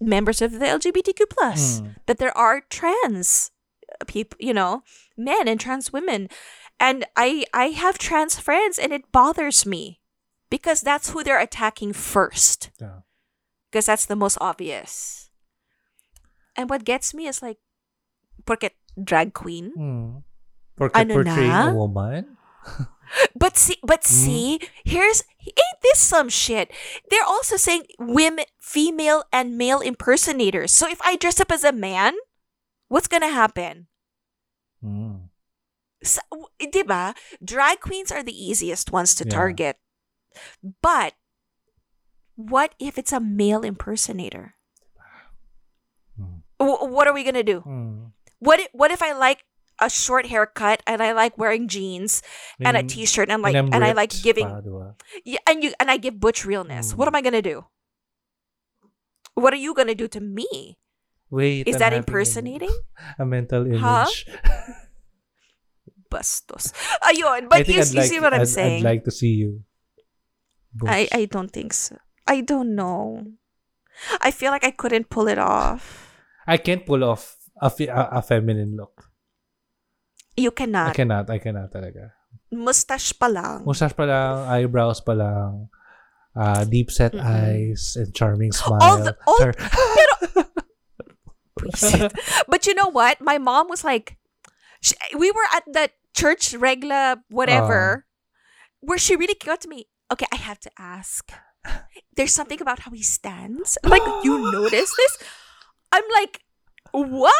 [0.00, 1.96] members of the LGBTQ plus, Mm.
[2.06, 3.50] that there are trans
[4.06, 4.82] people, you know,
[5.16, 6.28] men and trans women.
[6.80, 10.00] And I I have trans friends and it bothers me
[10.48, 12.70] because that's who they're attacking first.
[12.80, 13.04] Yeah.
[13.70, 15.28] Because that's the most obvious.
[16.56, 17.58] And what gets me is like
[18.48, 19.72] porque drag queen.
[19.76, 20.22] Mm.
[20.74, 21.70] Porque Ano portraying na?
[21.70, 22.36] a woman.
[23.34, 24.06] But see, but Mm.
[24.06, 24.46] see,
[24.86, 26.70] here's ain't this some shit?
[27.10, 30.70] They're also saying women, female, and male impersonators.
[30.70, 32.14] So if I dress up as a man,
[32.86, 33.90] what's gonna happen?
[34.78, 35.29] Mm.
[36.02, 36.24] Sa-
[36.60, 37.14] diba?
[37.44, 39.30] Drag queens are the easiest ones to Yeah.
[39.36, 39.76] target.
[40.82, 41.14] But
[42.36, 44.54] what if it's a male impersonator?
[46.18, 46.42] Mm.
[46.58, 47.60] W- what are we gonna do?
[47.66, 48.12] Mm.
[48.40, 49.44] What if, what if I like
[49.80, 52.20] a short haircut and I like wearing jeans
[52.60, 54.60] and a And- t-shirt and like I'm and I like giving pa.
[55.24, 56.92] Yeah, and you and I give butch realness.
[56.94, 57.12] What Mm.
[57.12, 57.64] am I gonna do?
[59.34, 60.76] What are you gonna do to me?
[61.30, 62.72] Wait, Is I'm that impersonating?
[63.18, 63.80] A, mental image.
[63.80, 64.08] Huh?
[66.10, 66.74] Bastos.
[67.08, 68.82] Ayun, but I you, I'd you like, see what I'm I'd, saying?
[68.82, 69.62] I'd like to see you.
[70.86, 71.96] I I don't think so.
[72.26, 73.26] I don't know.
[74.20, 76.10] I feel like I couldn't pull it off.
[76.46, 79.10] I can't pull off a, fe- a, a feminine look.
[80.36, 80.90] You cannot.
[80.90, 81.28] I cannot.
[81.30, 82.14] I cannot talaga.
[82.50, 83.62] Mustache pa lang.
[83.66, 85.68] Mustache pa lang, eyebrows pa lang,
[86.34, 87.22] uh, deep set Mm-mm.
[87.22, 88.78] eyes, and charming smile.
[88.82, 89.58] All the- all- Char-
[91.60, 92.10] Buisit.
[92.48, 93.20] but you know what?
[93.20, 94.16] My mom was like,
[94.80, 98.10] she, we were at the church regla whatever, uh.
[98.80, 99.86] where she really got to me.
[100.12, 101.30] Okay, I have to ask.
[102.16, 103.78] There's something about how he stands.
[103.84, 105.18] I'm like, you notice this?
[105.92, 106.40] I'm like,
[106.92, 107.34] what?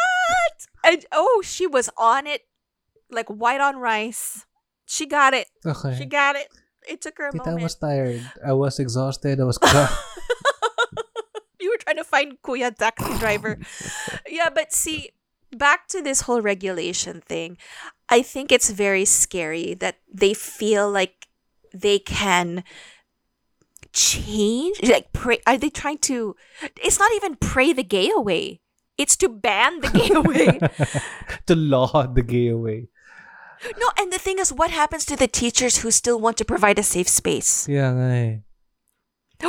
[0.85, 2.41] And oh, she was on it,
[3.09, 4.45] like white on rice.
[4.85, 5.47] She got it.
[5.65, 5.95] okay.
[5.97, 6.47] She got it.
[6.87, 8.21] It took her a Tita, I was tired.
[8.45, 9.39] I was exhausted.
[9.39, 9.59] I was
[11.61, 13.59] you were trying to find Kuya taxi driver.
[14.27, 15.11] yeah, but see,
[15.55, 17.57] back to this whole regulation thing.
[18.11, 21.27] I think it's very scary that they feel like
[21.73, 22.63] they can
[23.93, 26.35] change like pray are they trying to
[26.81, 28.61] it's not even pray the gay away
[28.97, 30.59] it's to ban the gay away
[31.45, 32.87] to law the gay away.
[33.77, 36.79] no and the thing is what happens to the teachers who still want to provide
[36.79, 38.37] a safe space yeah eh.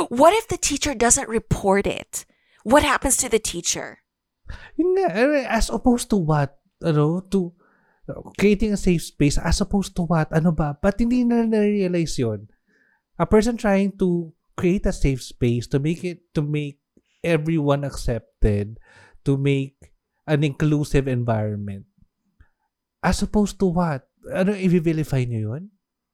[0.09, 2.25] what if the teacher doesn't report it
[2.63, 3.99] what happens to the teacher
[4.79, 6.57] eh, as opposed to what?
[6.83, 7.53] Ano, to
[8.39, 10.31] creating a safe space as opposed to what?
[10.31, 10.75] Ano ba?
[10.75, 12.47] Ba't hindi na na-realize yun?
[13.19, 16.79] A person trying to create a safe space to make it, to make
[17.23, 18.77] everyone accepted,
[19.23, 19.93] to make
[20.27, 21.85] an inclusive environment.
[23.03, 24.07] As opposed to what?
[24.31, 25.71] Ano, i-vilify nyo yun?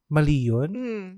[0.10, 0.72] Mali yun?
[0.74, 1.10] Mm.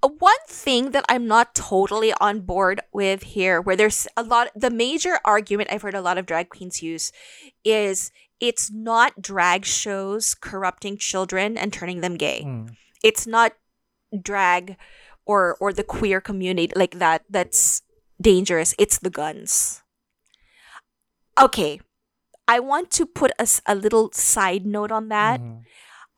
[0.00, 4.70] One thing that I'm not totally on board with here, where there's a lot, the
[4.70, 7.12] major argument I've heard a lot of drag queens use
[7.64, 12.42] is it's not drag shows corrupting children and turning them gay.
[12.44, 12.76] Mm.
[13.04, 13.52] It's not
[14.10, 14.76] drag
[15.26, 17.82] or or the queer community like that that's
[18.20, 18.74] dangerous.
[18.78, 19.82] It's the guns.
[21.40, 21.80] Okay.
[22.48, 25.40] I want to put a little side note on that.
[25.40, 25.62] Mhm.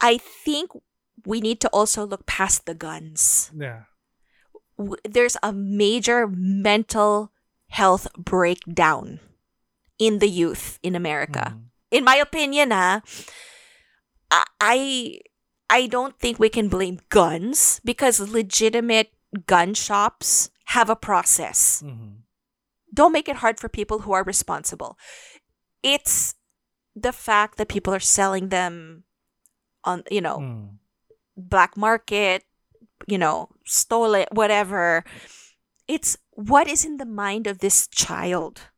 [0.00, 0.70] I think
[1.26, 3.50] we need to also look past the guns.
[3.54, 3.84] Yeah.
[4.78, 7.30] W- There's a major mental
[7.68, 9.20] health breakdown
[9.98, 11.52] in the youth in America.
[11.54, 11.68] Mhm.
[11.92, 13.04] In my opinion, ah,
[14.60, 15.20] I-
[15.68, 19.12] I don't think we can blame guns because legitimate
[19.46, 21.82] gun shops have a process.
[21.84, 22.24] Mhm.
[22.92, 24.96] Don't make it hard for people who are responsible.
[25.82, 26.34] It's
[26.96, 29.04] the fact that people are selling them
[29.84, 30.78] on, you know, Mm.
[31.36, 32.44] black market,
[33.06, 35.04] you know, stole it, whatever.
[35.88, 38.68] It's what is in the mind of this child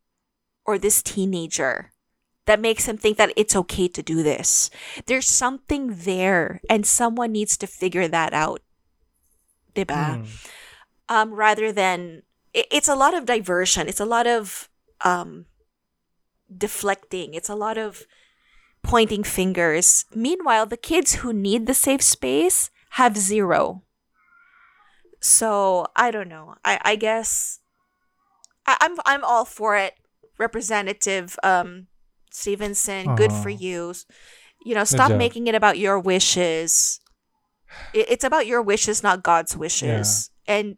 [0.67, 1.94] or this teenager
[2.47, 4.71] that makes him think that it's okay to do this.
[5.07, 8.61] There's something there, and someone needs to figure that out.
[9.75, 10.23] Diba?
[10.23, 10.51] Mm.
[11.09, 13.89] um, rather than it, it's a lot of diversion.
[13.89, 14.69] It's a lot of
[15.05, 15.47] um,
[16.57, 17.35] deflecting.
[17.35, 18.07] It's a lot of
[18.83, 20.05] pointing fingers.
[20.15, 23.83] Meanwhile, the kids who need the safe space have zero.
[25.21, 26.55] So I don't know.
[26.65, 27.61] I I guess
[28.67, 29.95] I, I'm I'm all for it.
[30.37, 31.87] Representative um,
[32.35, 33.59] Stevenson, good for Uh-huh.
[33.61, 33.95] you.
[34.65, 37.01] You know, stop making it about your wishes.
[37.93, 40.31] It's about your wishes, not God's wishes.
[40.47, 40.77] And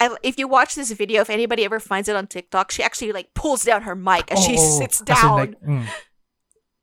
[0.00, 3.12] I, if you watch this video, if anybody ever finds it on TikTok, she actually
[3.12, 5.34] like pulls down her mic as she Oh, oh, sits down.
[5.36, 5.86] like, mm.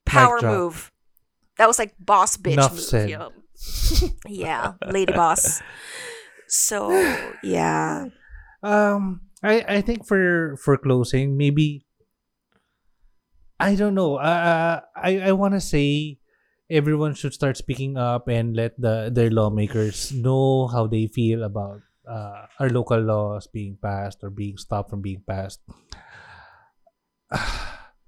[0.06, 0.92] Power move.
[1.58, 2.82] That was like boss bitch Enough move.
[2.82, 3.10] said.
[3.10, 3.32] you know.
[4.28, 5.62] yeah, lady boss.
[6.48, 6.92] So
[7.44, 8.06] yeah,
[8.62, 11.85] Um, I I think for for closing, maybe
[13.60, 14.16] I don't know.
[14.18, 16.20] Uh, I I want to say
[16.70, 21.82] everyone should start speaking up and let the their lawmakers know how they feel about
[22.04, 25.62] uh, our local laws being passed or being stopped from being passed.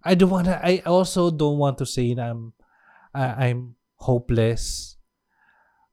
[0.03, 0.59] I don't want to.
[0.59, 2.53] I also don't want to say that I'm
[3.13, 4.97] I, I'm hopeless.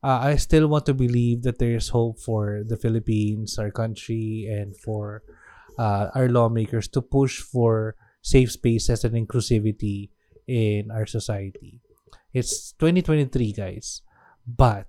[0.03, 4.45] Uh, I still want to believe that there is hope for the Philippines, our country,
[4.51, 5.23] and for
[5.79, 10.09] uh, our lawmakers to push for safe spaces and inclusivity
[10.49, 11.81] in our society.
[12.33, 14.03] It's 2023, guys,
[14.47, 14.89] but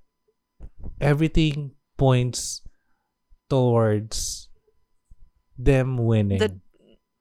[0.99, 2.63] everything points
[3.49, 4.49] towards
[5.57, 6.39] them winning.
[6.39, 6.59] the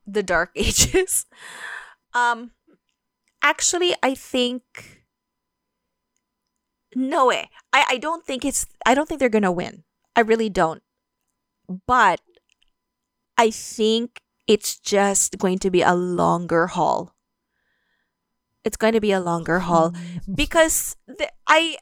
[0.06, 1.26] the dark ages.
[2.14, 2.52] Um,
[3.42, 4.62] actually, I think
[6.94, 7.50] no way.
[7.72, 8.66] I I don't think it's.
[8.86, 9.84] I don't think they're gonna win.
[10.16, 10.82] I really don't.
[11.86, 12.20] But
[13.36, 17.14] I think it's just going to be a longer haul.
[18.64, 19.94] It's going to be a longer haul
[20.34, 21.76] because the, I.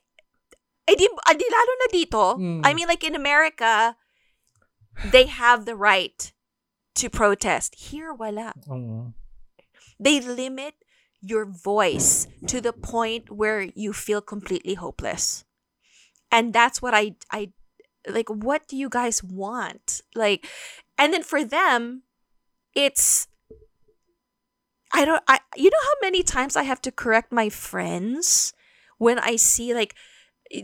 [0.88, 2.24] Eh, di, ah, di lalo na dito.
[2.38, 2.60] Mm.
[2.66, 3.94] I mean, like in America,
[5.12, 6.32] they have the right
[6.96, 7.76] to protest.
[7.78, 8.52] Here, wala.
[8.66, 9.14] Oo.
[10.00, 10.74] They limit
[11.22, 15.44] your voice to the point where you feel completely hopeless.
[16.30, 17.52] And that's what I I
[18.08, 20.02] like what do you guys want?
[20.14, 20.44] Like
[20.98, 22.02] and then for them
[22.74, 23.28] it's
[24.92, 28.52] I don't I you know how many times I have to correct my friends
[28.98, 29.94] when I see like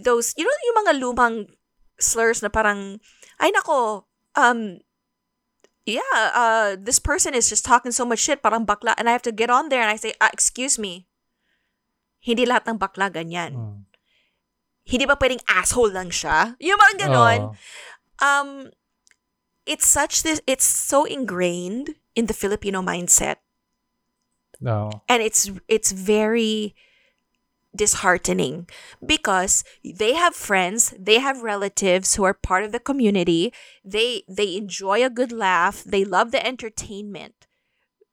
[0.05, 1.37] those you know yung mga lumang
[1.99, 3.01] slurs na parang
[3.41, 4.05] ay nako
[4.37, 4.81] um
[5.89, 9.25] yeah, uh, this person is just talking so much shit, parang bakla, and I have
[9.25, 11.09] to get on there and I say, ah, excuse me,
[12.21, 13.57] hindi lahat ng bakla ganyan.
[13.57, 13.79] Mm.
[14.85, 16.57] Hindi ba pwedeng asshole lang siya?
[16.61, 17.41] Yung mga ganon.
[17.41, 17.57] Oo.
[18.21, 18.51] Um,
[19.65, 23.37] it's such this, it's so ingrained in the Filipino mindset,
[24.59, 25.03] No.
[25.09, 26.75] and it's it's very
[27.77, 28.67] disheartening
[29.05, 33.53] because they have friends they have relatives who are part of the community.
[33.85, 35.85] They they enjoy a good laugh.
[35.87, 37.47] They love the entertainment.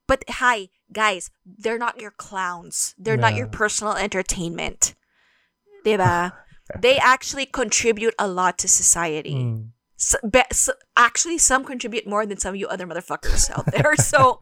[0.06, 2.94] But hi guys they're not your clowns.
[3.02, 4.94] They're not your personal entertainment.
[5.86, 6.34] Diba?
[6.82, 9.38] They actually contribute a lot to society.
[9.38, 9.75] Mm.
[9.96, 13.96] S be- s- actually some contribute more than some of you other motherfuckers out there
[14.12, 14.40] so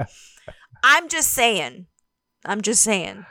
[0.84, 1.86] i'm just saying
[2.46, 3.26] i'm just saying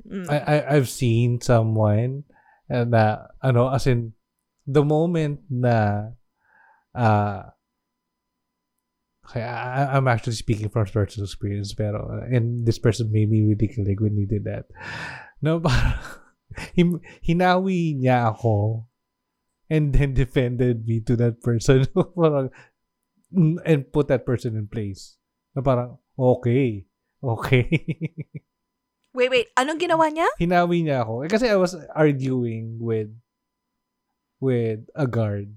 [0.00, 0.24] Mm.
[0.32, 2.24] I, I I've seen someone
[2.72, 4.16] uh, na ano as in
[4.64, 6.16] the moment na
[6.96, 7.52] uh
[9.28, 12.00] okay, I, I'm actually speaking from personal experience pero
[12.32, 14.72] and this person made me really kilig when he did that.
[15.44, 16.00] No, parang
[16.72, 18.88] him, hinawi niya ako
[19.70, 21.86] and then defended me to that person
[22.18, 22.50] parang,
[23.64, 25.16] and put that person in place.
[25.54, 26.84] Na parang, okay,
[27.22, 27.66] okay.
[29.10, 29.50] Wait, wait.
[29.58, 30.30] Anong ginawa niya?
[30.38, 31.26] hinawi niya ako.
[31.26, 33.10] Eh, kasi I was arguing with
[34.38, 35.50] with a guard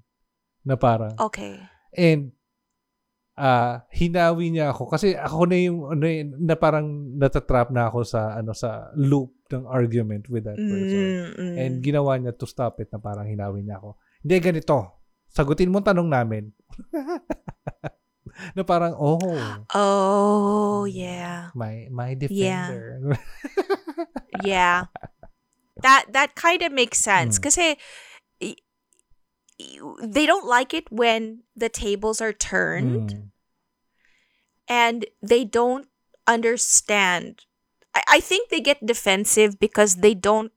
[0.65, 1.61] na parang Okay.
[1.93, 2.33] and
[3.33, 8.05] ah hinawi niya ako kasi ako na yung ano eh, na parang natatrap na ako
[8.05, 10.99] sa ano sa loop ng argument with that person.
[10.99, 11.55] Mm, mm.
[11.61, 13.95] And ginawa niya to stop it na parang hinawi niya ako.
[14.25, 14.77] Hindi ganito.
[15.29, 16.49] Sagutin mo tanong namin.
[18.57, 19.21] na parang oh,
[19.77, 21.53] oh, yeah.
[21.53, 22.97] my my defender.
[24.43, 24.89] Yeah.
[25.85, 27.43] that that kind of makes sense Mm.
[27.45, 27.65] kasi
[30.03, 33.29] they don't like it when the tables are turned Mm.
[34.67, 35.87] and they don't
[36.27, 37.45] understand.
[37.95, 40.51] I, I think they get defensive because they don't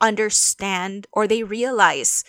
[0.00, 2.24] understand or they realize,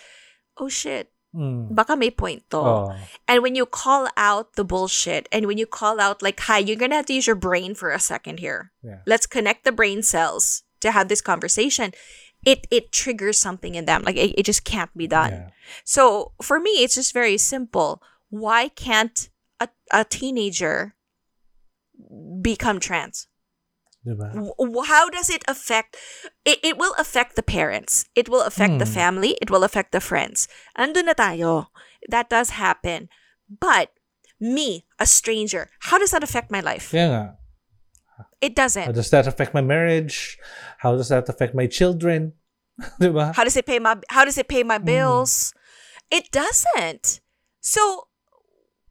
[0.58, 1.74] oh shit, Mm.
[1.74, 2.58] baka may point to.
[2.58, 2.94] Oh.
[3.26, 6.76] And when you call out the bullshit and when you call out like, hi, you're
[6.76, 8.70] gonna have to use your brain for a second here.
[8.84, 8.98] Yeah.
[9.06, 11.92] Let's connect the brain cells to have this conversation.
[12.44, 14.02] It it triggers something in them.
[14.04, 15.32] Like it, it just can't be done.
[15.32, 15.48] Yeah.
[15.84, 18.02] So for me, it's just very simple.
[18.28, 20.96] Why can't a, a teenager
[22.42, 23.26] become trans?
[24.06, 24.34] Diba?
[24.86, 25.96] How does it affect?
[26.44, 28.04] It, it will affect the parents.
[28.16, 28.92] It will affect the Hmm.
[28.98, 29.38] family.
[29.40, 30.48] It will affect the friends.
[30.76, 31.68] Andun na tayo.
[32.10, 33.08] That does happen.
[33.46, 33.94] But
[34.40, 36.90] me, a stranger, how does that affect my life?
[36.90, 37.38] Nga.
[38.42, 38.90] It doesn't.
[38.94, 40.34] does that affect my marriage?
[40.82, 42.34] How does that affect my children?
[42.98, 44.74] How does it pay my how does it pay Mm.
[44.74, 45.54] my bills?
[46.10, 47.20] It doesn't.
[47.60, 48.08] So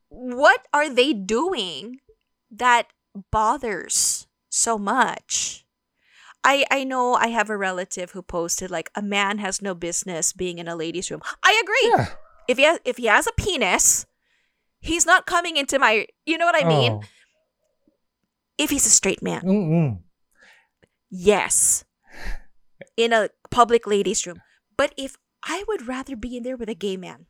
[0.08, 2.00] what are they doing
[2.48, 2.88] that
[3.32, 4.21] bothers
[4.52, 5.66] so much?
[6.44, 10.34] I I know I have a relative who posted like a man has no business
[10.34, 11.22] being in a ladies' room.
[11.42, 11.90] I agree.
[11.96, 12.08] Yeah.
[12.48, 14.06] If he has, if he has a penis,
[14.82, 16.06] he's not coming into my.
[16.26, 16.92] You know what I mean?
[16.94, 17.02] Oh.
[18.58, 20.00] If he's a straight man, Mm-mm.
[21.10, 21.84] yes,
[22.98, 24.42] in a public ladies' room.
[24.78, 27.26] But if I would rather be in there with a gay man,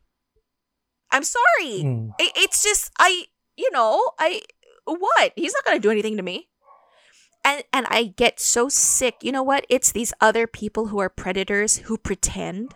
[1.10, 1.84] I'm sorry.
[1.84, 2.10] Mm.
[2.20, 4.40] I- It's just I, you know, I
[4.84, 5.32] what?
[5.36, 6.48] He's not gonna do anything to me.
[7.44, 9.16] And and I get so sick.
[9.22, 9.66] You know what?
[9.68, 12.74] It's these other people who are predators who pretend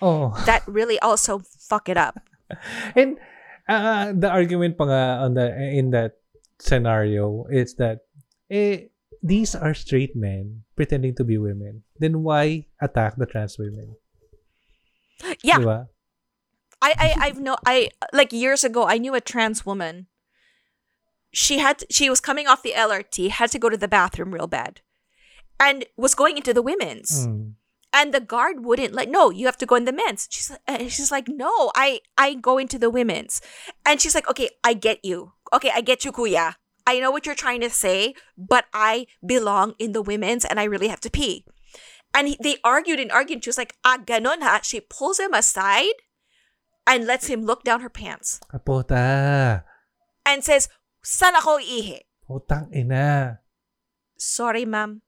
[0.00, 0.32] Oh.
[0.46, 2.20] that really also fuck it up.
[2.96, 3.20] And
[3.68, 4.88] uh, the argument pa
[5.22, 6.18] on the in that
[6.58, 8.08] scenario is that
[8.50, 8.90] eh
[9.22, 11.84] these are straight men pretending to be women.
[12.00, 13.94] Then why attack the trans women?
[15.44, 15.60] Yeah.
[15.62, 15.86] Diba?
[16.82, 20.09] I, I I've no I like years ago I knew a trans woman.
[21.32, 24.46] She had she was coming off the LRT, had to go to the bathroom real
[24.46, 24.80] bad,
[25.58, 27.26] and was going into the women's.
[27.26, 27.54] Mm.
[27.92, 29.08] And the guard wouldn't like.
[29.08, 30.28] No, you have to go in the men's.
[30.30, 33.40] She's uh, she's like, no, I I go into the women's,
[33.84, 35.32] and she's like, okay, I get you.
[35.52, 36.54] Okay, I get you, kuya.
[36.86, 40.64] I know what you're trying to say, but I belong in the women's, and I
[40.64, 41.44] really have to pee.
[42.14, 43.44] And he, they argued and argued.
[43.44, 44.60] She was like, ah, ganon ha.
[44.62, 45.94] She pulls him aside
[46.86, 49.62] and lets him look down her pants Kapota.
[50.26, 50.68] and says,
[51.02, 52.00] San ako ihi?
[52.28, 53.40] Putang ina.
[54.20, 55.00] Sorry, ma'am.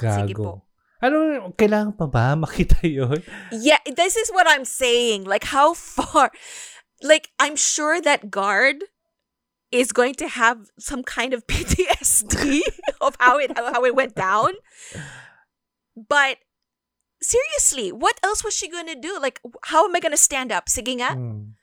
[0.00, 0.66] Sige po.
[1.00, 3.20] Ano, kailangan pa ba makita yun?
[3.52, 5.28] Yeah, this is what I'm saying.
[5.28, 6.32] Like, how far?
[7.04, 8.88] Like, I'm sure that guard
[9.68, 12.64] is going to have some kind of PTSD
[13.00, 14.56] of how it how it went down.
[15.92, 16.40] But
[17.20, 19.18] seriously, what else was she going to do?
[19.20, 20.68] Like, how am I going to stand up?
[20.72, 21.12] Sige nga.
[21.12, 21.60] Mm.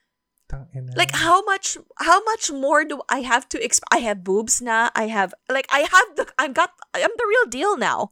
[0.96, 4.90] Like how much how much more do I have to exp- I have boobs now.
[4.94, 8.10] I have like I have the I'm got I'm the real deal now.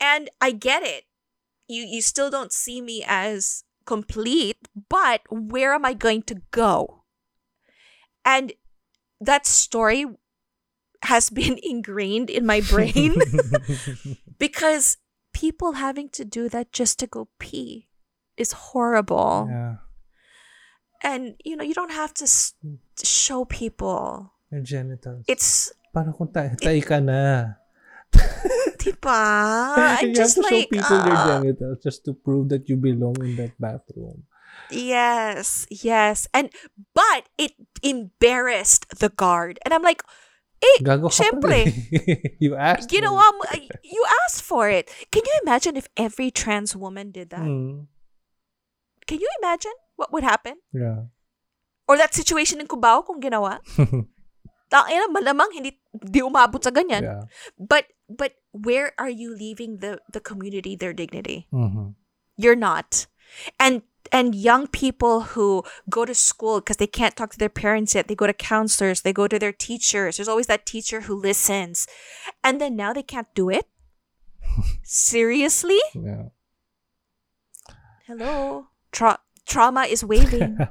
[0.00, 1.04] And I get it.
[1.68, 4.56] You you still don't see me as complete,
[4.88, 7.04] but where am I going to go?
[8.24, 8.52] And
[9.20, 10.06] that story
[11.02, 13.14] has been ingrained in my brain
[14.38, 14.96] because
[15.32, 17.88] people having to do that just to go pee
[18.36, 19.76] is horrible yeah.
[21.04, 22.56] And you know you don't have to s-
[23.04, 25.24] show people Your genitals.
[25.28, 27.54] it's Paano kung tayo, tayo ka na?
[28.82, 29.22] diba
[30.02, 31.26] i'm you just have to show like people your ah.
[31.38, 34.22] genitals just to prove that you belong in that bathroom.
[34.70, 36.50] yes yes and
[36.94, 37.52] but it
[37.82, 40.02] embarrassed the guard and i'm like
[40.62, 41.74] eh Gago syempre eh.
[42.42, 43.42] you know, ginawa mo
[43.82, 47.86] you asked for it can you imagine if every trans woman did that Mm.
[49.10, 50.56] can you imagine what would happen?
[50.72, 51.08] Yeah.
[51.86, 53.60] or that situation in Cubao kung ginawa?
[54.72, 57.04] Tangina, malamang hindi di umabot sa ganyan.
[57.04, 57.22] Yeah.
[57.60, 61.46] but but where are you leaving the the community their dignity?
[61.52, 61.94] Mhm.
[62.40, 63.06] you're not.
[63.60, 67.94] And and young people who go to school because they can't talk to their parents
[67.96, 70.16] yet they go to counselors they go to their teachers.
[70.16, 71.86] There's always that teacher who listens.
[72.44, 73.68] And then now they can't do it?
[74.84, 75.80] Seriously?
[75.94, 76.32] Yeah.
[78.06, 78.68] hello?
[78.92, 80.58] Tra- trauma is waving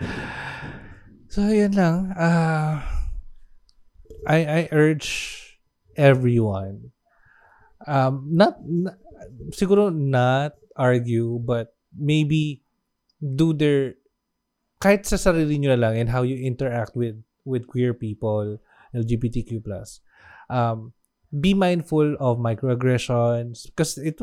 [1.28, 2.16] So, yun lang.
[2.16, 2.80] Uh,
[4.26, 5.60] I, I urge
[5.92, 6.96] everyone,
[7.86, 8.96] um, not, na-
[9.52, 12.64] siguro not argue, but maybe
[13.20, 14.00] do their,
[14.80, 18.56] kahit sa sarili nyo lang and how you interact with, with queer people,
[18.96, 20.00] LGBTQ+, plus.
[20.50, 20.92] um,
[21.40, 24.16] be mindful of microaggressions because it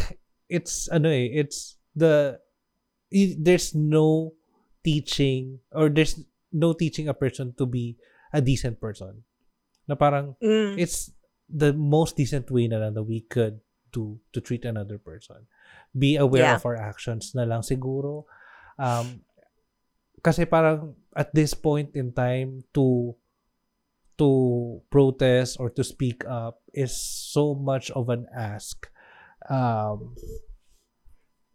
[0.48, 2.38] it's ano eh it's the
[3.12, 4.34] there's no
[4.84, 6.20] teaching or there's
[6.52, 7.96] no teaching a person to be
[8.32, 9.24] a decent person
[9.88, 10.76] na parang Mm.
[10.76, 11.12] it's
[11.48, 15.48] the most decent way na lang that we could do to treat another person
[15.96, 16.56] be aware Yeah.
[16.60, 18.28] of our actions na lang siguro
[18.76, 19.24] um
[20.20, 23.16] kasi parang at this point in time to
[24.20, 24.28] to
[24.92, 28.92] protest or to speak up is so much of an ask
[29.48, 30.12] um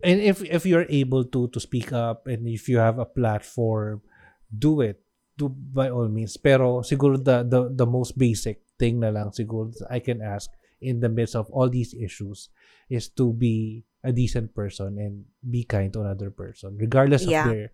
[0.03, 4.03] and if if you're able to to speak up and if you have a platform
[4.51, 4.99] do it
[5.39, 9.71] do by all means pero siguro the the the most basic thing na lang siguro
[9.89, 10.51] I can ask
[10.83, 12.51] in the midst of all these issues
[12.91, 17.47] is to be a decent person and be kind to another person regardless Yeah.
[17.47, 17.67] of their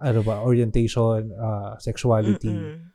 [0.00, 2.94] ano ba orientation uh sexuality Mm-mm.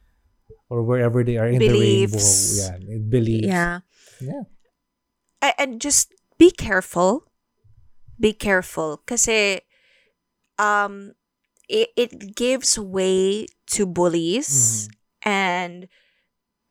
[0.71, 2.15] or wherever they are in Beliefs.
[2.15, 3.75] the rainbow yeah beliefs yeah
[4.23, 4.43] yeah
[5.59, 7.28] and just be careful.
[8.19, 9.01] Be careful.
[9.07, 9.61] Kasi,
[10.57, 11.13] um,
[11.69, 14.89] it, it gives way to bullies
[15.23, 15.87] and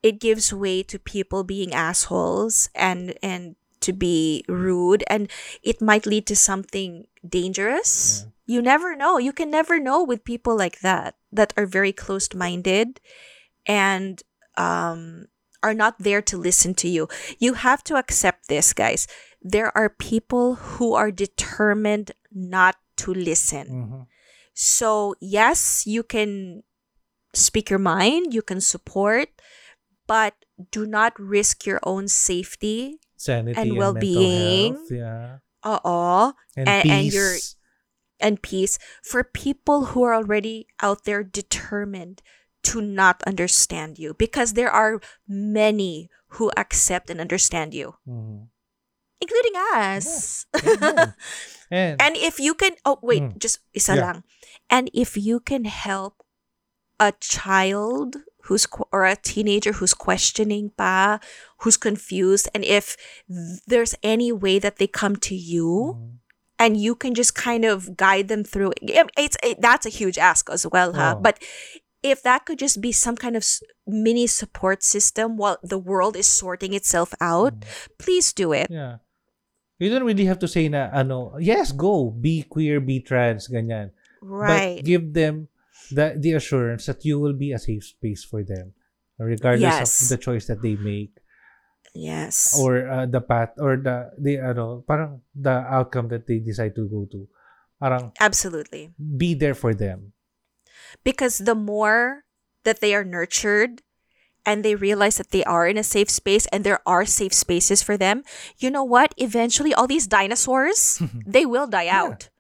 [0.03, 5.31] it gives way to people being assholes and and to be rude and
[5.63, 8.27] it might lead to something dangerous.
[8.47, 9.19] You never know.
[9.19, 13.01] You can never know with people like that that are very closed minded
[13.67, 14.23] and
[14.57, 15.27] um
[15.63, 17.09] are not there to listen to you.
[17.39, 19.07] You have to accept this guys
[19.43, 24.07] there are people who are determined not to listen Mhm.
[24.55, 26.63] so, yes, you can
[27.35, 29.29] speak your mind, you can support,
[30.07, 30.35] but
[30.73, 32.99] do not risk your own safety.
[33.17, 34.75] Sanity And and, well-being.
[34.75, 34.97] mental.
[34.97, 35.39] Yeah.
[35.63, 36.33] Uh-oh.
[36.57, 37.55] And, And- peace.
[37.55, 37.55] and
[38.21, 42.19] And peace for people who are already out there determined
[42.67, 48.51] to not understand you because there are many who accept and understand you, Mhm.
[49.21, 50.47] Including us.
[50.63, 51.13] Yeah.
[51.71, 53.39] And, And if you can, oh wait, Mm.
[53.39, 54.01] just isa Yeah.
[54.01, 54.19] lang.
[54.73, 56.25] And if you can help
[56.99, 61.21] a child who's or a teenager who's questioning pa,
[61.61, 62.97] who's confused, and if
[63.69, 66.25] there's any way that they come to you Mhm.
[66.59, 70.17] and you can just kind of guide them through it, it's it, that's a huge
[70.17, 70.99] ask as well, Oh.
[70.99, 71.15] huh?
[71.21, 71.37] But
[72.01, 73.45] if that could just be some kind of
[73.85, 77.53] mini support system while the world is sorting itself out,
[78.01, 78.73] please do it.
[78.73, 79.05] Yeah.
[79.79, 83.91] You don't really have to say na ano, yes, go, be queer, be trans, ganyan.
[84.21, 84.83] Right.
[84.83, 85.49] But give them
[85.95, 88.75] the the assurance that you will be a safe space for them,
[89.19, 90.03] regardless Yes.
[90.03, 91.15] of the choice that they make
[91.95, 92.59] yes.
[92.59, 96.89] or uh, the path or the the ano, parang the outcome that they decide to
[96.89, 97.29] go to.
[97.79, 98.91] Parang Absolutely.
[98.99, 100.13] be there for them.
[101.05, 102.25] because the more
[102.65, 103.83] that they are nurtured
[104.49, 107.83] and they realize that they are in a safe space and there are safe spaces
[107.85, 108.25] for them,
[108.57, 109.13] you know what?
[109.19, 112.31] Eventually, all these dinosaurs, they will die out.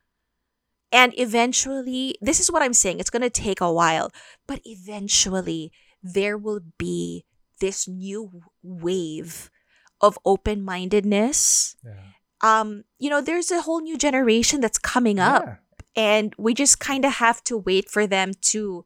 [0.90, 4.08] And eventually, this is what I'm saying, it's going to take a while,
[4.48, 5.70] but eventually,
[6.02, 7.24] there will be
[7.60, 9.50] this new wave
[10.00, 11.76] of open mindedness.
[11.84, 12.00] Yeah.
[12.40, 15.56] Um, you know, there's a whole new generation that's coming up Yeah.
[15.96, 18.84] and we just kind of have to wait for them to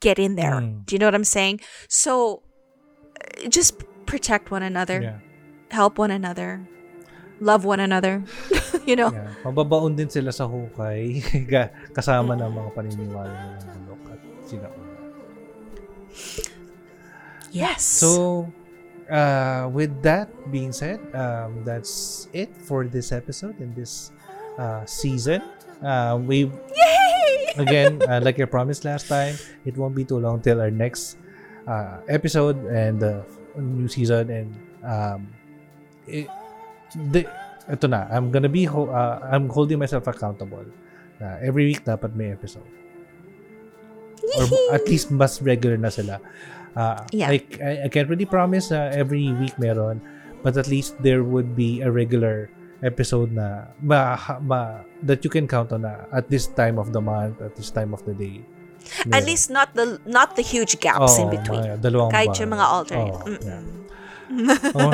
[0.00, 0.60] get in there.
[0.60, 0.86] Mm.
[0.86, 1.60] Do you know what I'm saying?
[1.88, 2.42] So
[3.20, 5.18] uh, just protect one another, Yeah.
[5.70, 6.64] help one another,
[7.40, 8.24] love one another.
[8.86, 9.10] you know?
[9.12, 9.30] Yeah.
[9.44, 11.22] Mababaon din sila sa hukay
[11.96, 14.90] kasama ng mga paniniwala nilang bulok at sinauna.
[17.52, 17.84] Yes.
[17.84, 18.48] So,
[19.10, 24.10] uh, with that being said, um, that's it for this episode and this
[24.56, 25.42] uh, season.
[25.84, 27.11] Uh, we Yay!
[27.56, 29.34] Again, uh, like I promised last time,
[29.64, 31.16] it won't be too long till our next
[31.66, 33.24] uh, episode and the
[33.56, 34.30] new season.
[34.30, 34.48] And
[34.84, 35.18] um,
[36.06, 36.28] it,
[37.12, 37.26] the,
[37.70, 40.64] ito na, I'm gonna be, ho- uh, I'm holding myself accountable.
[41.22, 42.66] Uh, every week dapat may episode.
[44.38, 46.18] Or at least mas regular na sila.
[46.74, 47.28] Uh, Yeah.
[47.30, 50.00] I, I, I can't really promise na every week meron,
[50.42, 52.48] but at least there would be a regular
[52.82, 57.00] episode na ma, ma, that you can count on na at this time of the
[57.00, 58.42] month, at this time of the day.
[59.06, 59.26] At Meron.
[59.30, 61.62] least not the not the huge gaps in Oo, between.
[61.62, 63.14] mga dalawang Kahit yung mga alternate.
[63.14, 63.62] Oo, yeah.
[63.62, 64.74] Mm-mm.
[64.74, 64.92] Oh,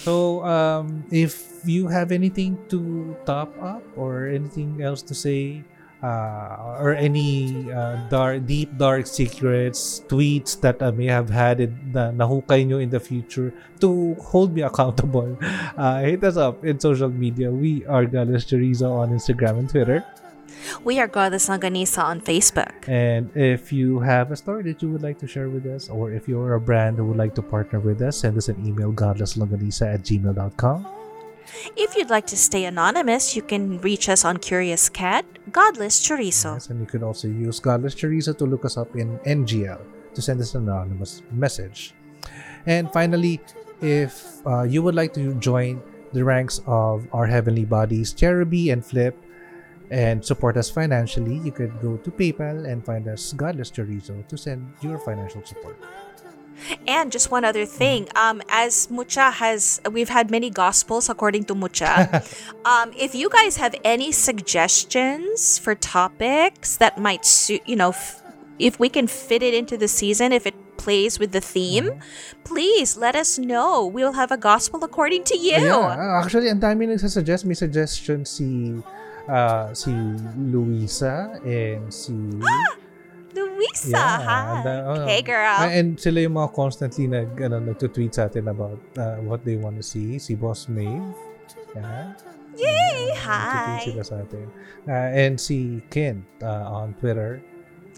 [0.00, 0.12] so,
[0.46, 5.60] um, if you have anything to top up or anything else to say,
[6.02, 11.92] uh, or any uh, dark, deep dark secrets, tweets that I may have had in,
[11.92, 15.38] na nahukay nyo in the future to hold me accountable,
[15.76, 17.50] uh, hit us up in social media.
[17.50, 20.04] We are Godless Chorizo on Instagram and Twitter.
[20.82, 22.88] We are Godless Longganisa on Facebook.
[22.88, 26.10] And if you have a story that you would like to share with us, or
[26.10, 28.92] if you're a brand who would like to partner with us, send us an email,
[28.92, 31.05] godlesslonganisa at gmail.com.
[31.76, 36.54] If you'd like to stay anonymous, you can reach us on Curious Cat, Godless Chorizo.
[36.54, 39.80] Yes, and you can also use Godless Chorizo to look us up in NGL
[40.14, 41.94] to send us an anonymous message.
[42.66, 43.40] And finally,
[43.80, 45.82] if uh, you would like to join
[46.12, 49.16] the ranks of our heavenly bodies, Cherubi and Flip,
[49.90, 54.36] and support us financially, you could go to PayPal and find us Godless Chorizo to
[54.36, 55.78] send your financial support.
[56.86, 61.54] And just one other thing, um, as Mucha has, we've had many gospels according to
[61.54, 62.22] Mucha.
[62.64, 68.22] um, if you guys have any suggestions for topics that might suit, you know, f-
[68.58, 71.90] if we can fit it into the season, if it plays with the theme,
[72.44, 73.84] please let us know.
[73.84, 75.58] We'll have a gospel according to you.
[75.58, 77.44] Yeah, actually, ang dami nagsasuggest.
[77.44, 78.80] May suggestion si
[79.28, 79.90] uh, si
[80.38, 82.14] Luisa and si
[83.56, 84.60] Luisa, hi.
[84.60, 85.56] and, uh, hey, girl.
[85.64, 89.80] And sila yung mga constantly nag ano nagto-tweet sa atin about uh, what they want
[89.80, 90.20] to see.
[90.20, 91.02] Si Boss Maeve.
[91.72, 92.12] Yeah.
[92.56, 93.12] Yay!
[93.12, 93.80] Nagtitin Hi!
[93.84, 94.46] sila sa atin.
[94.88, 97.40] Ah, and si Kent ah, on Twitter.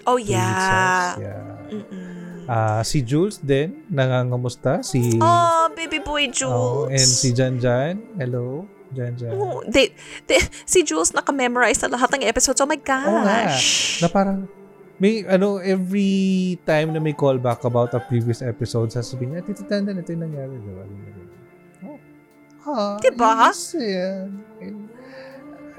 [0.03, 1.15] Oh, yeah.
[1.15, 1.23] us.
[1.23, 1.43] Yeah.
[1.71, 2.47] Mm-mm.
[2.49, 4.83] Ah, si Jules din, nangangamusta.
[4.83, 6.91] Si Oh, baby boy Oh, Jules.
[6.91, 8.03] and si Jan Jan.
[8.17, 9.37] Hello, Jan Jan.
[9.37, 9.93] Oh, they,
[10.27, 12.59] they, si Jules naka-memorize na lahat ng episodes.
[12.59, 13.53] Oh my Oo nga.
[13.53, 14.01] gosh.
[14.03, 14.49] Na parang,
[14.99, 20.03] may ano, every time na may callback about a previous episode, sasabihin niya, Tito Dandan,
[20.03, 20.55] ito yung nangyari.
[20.59, 20.85] Diba?
[21.87, 21.99] Oh.
[22.69, 23.31] Ah, Diba?
[23.49, 24.27] yes, yeah.
[24.61, 24.91] And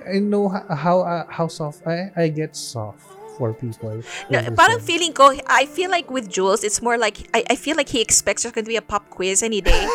[0.07, 3.03] I know how uh, how soft I I get soft
[3.39, 4.03] for people.
[4.27, 7.79] No, parang feeling ko, I feel like with Jules, it's more like, I, I feel
[7.79, 9.87] like he expects there's going to be a pop quiz any day.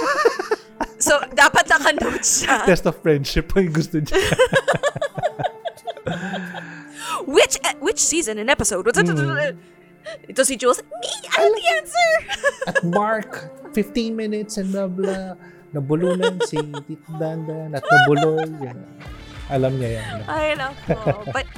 [0.99, 2.65] so, dapat naka-notes siya.
[2.65, 4.17] Test of friendship ang gusto niya.
[7.27, 8.87] Which eh, which season and episode?
[8.87, 9.59] What's Hmm.
[10.29, 12.09] Ito si Jules, me, I have the answer!
[12.69, 15.33] At Mark, 15 minutes and blah blah.
[15.75, 18.47] Nabulunan si Tito Dandan at nabulol.
[18.63, 18.79] Yan.
[19.51, 20.23] Alam niya yan.
[20.31, 20.71] I know.
[21.35, 21.51] But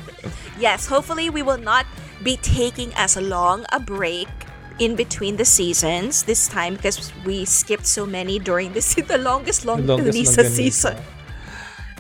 [0.57, 1.85] yes, hopefully we will not
[2.25, 4.31] be taking as long a break
[4.81, 9.69] in between the seasons this time because we skipped so many during this the longest
[9.69, 10.97] long The longest Lisa season.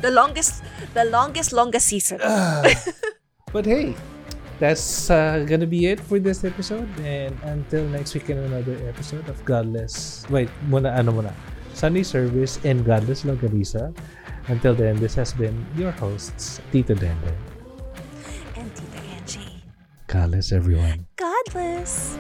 [0.01, 0.65] The longest
[0.97, 2.21] the longest longest season.
[3.53, 3.95] But hey,
[4.59, 6.89] that's uh, gonna be it for this episode.
[7.01, 10.27] And until next week in another episode of Godless.
[10.29, 11.33] Wait, muna, ano muna?
[11.73, 13.95] Sunday Service and Godless Longganisa.
[14.49, 17.39] Until then, this has been your hosts, Tito Dandan.
[18.57, 19.63] and Tita Angie.
[20.07, 21.07] Godless, everyone.
[21.15, 22.19] Godless.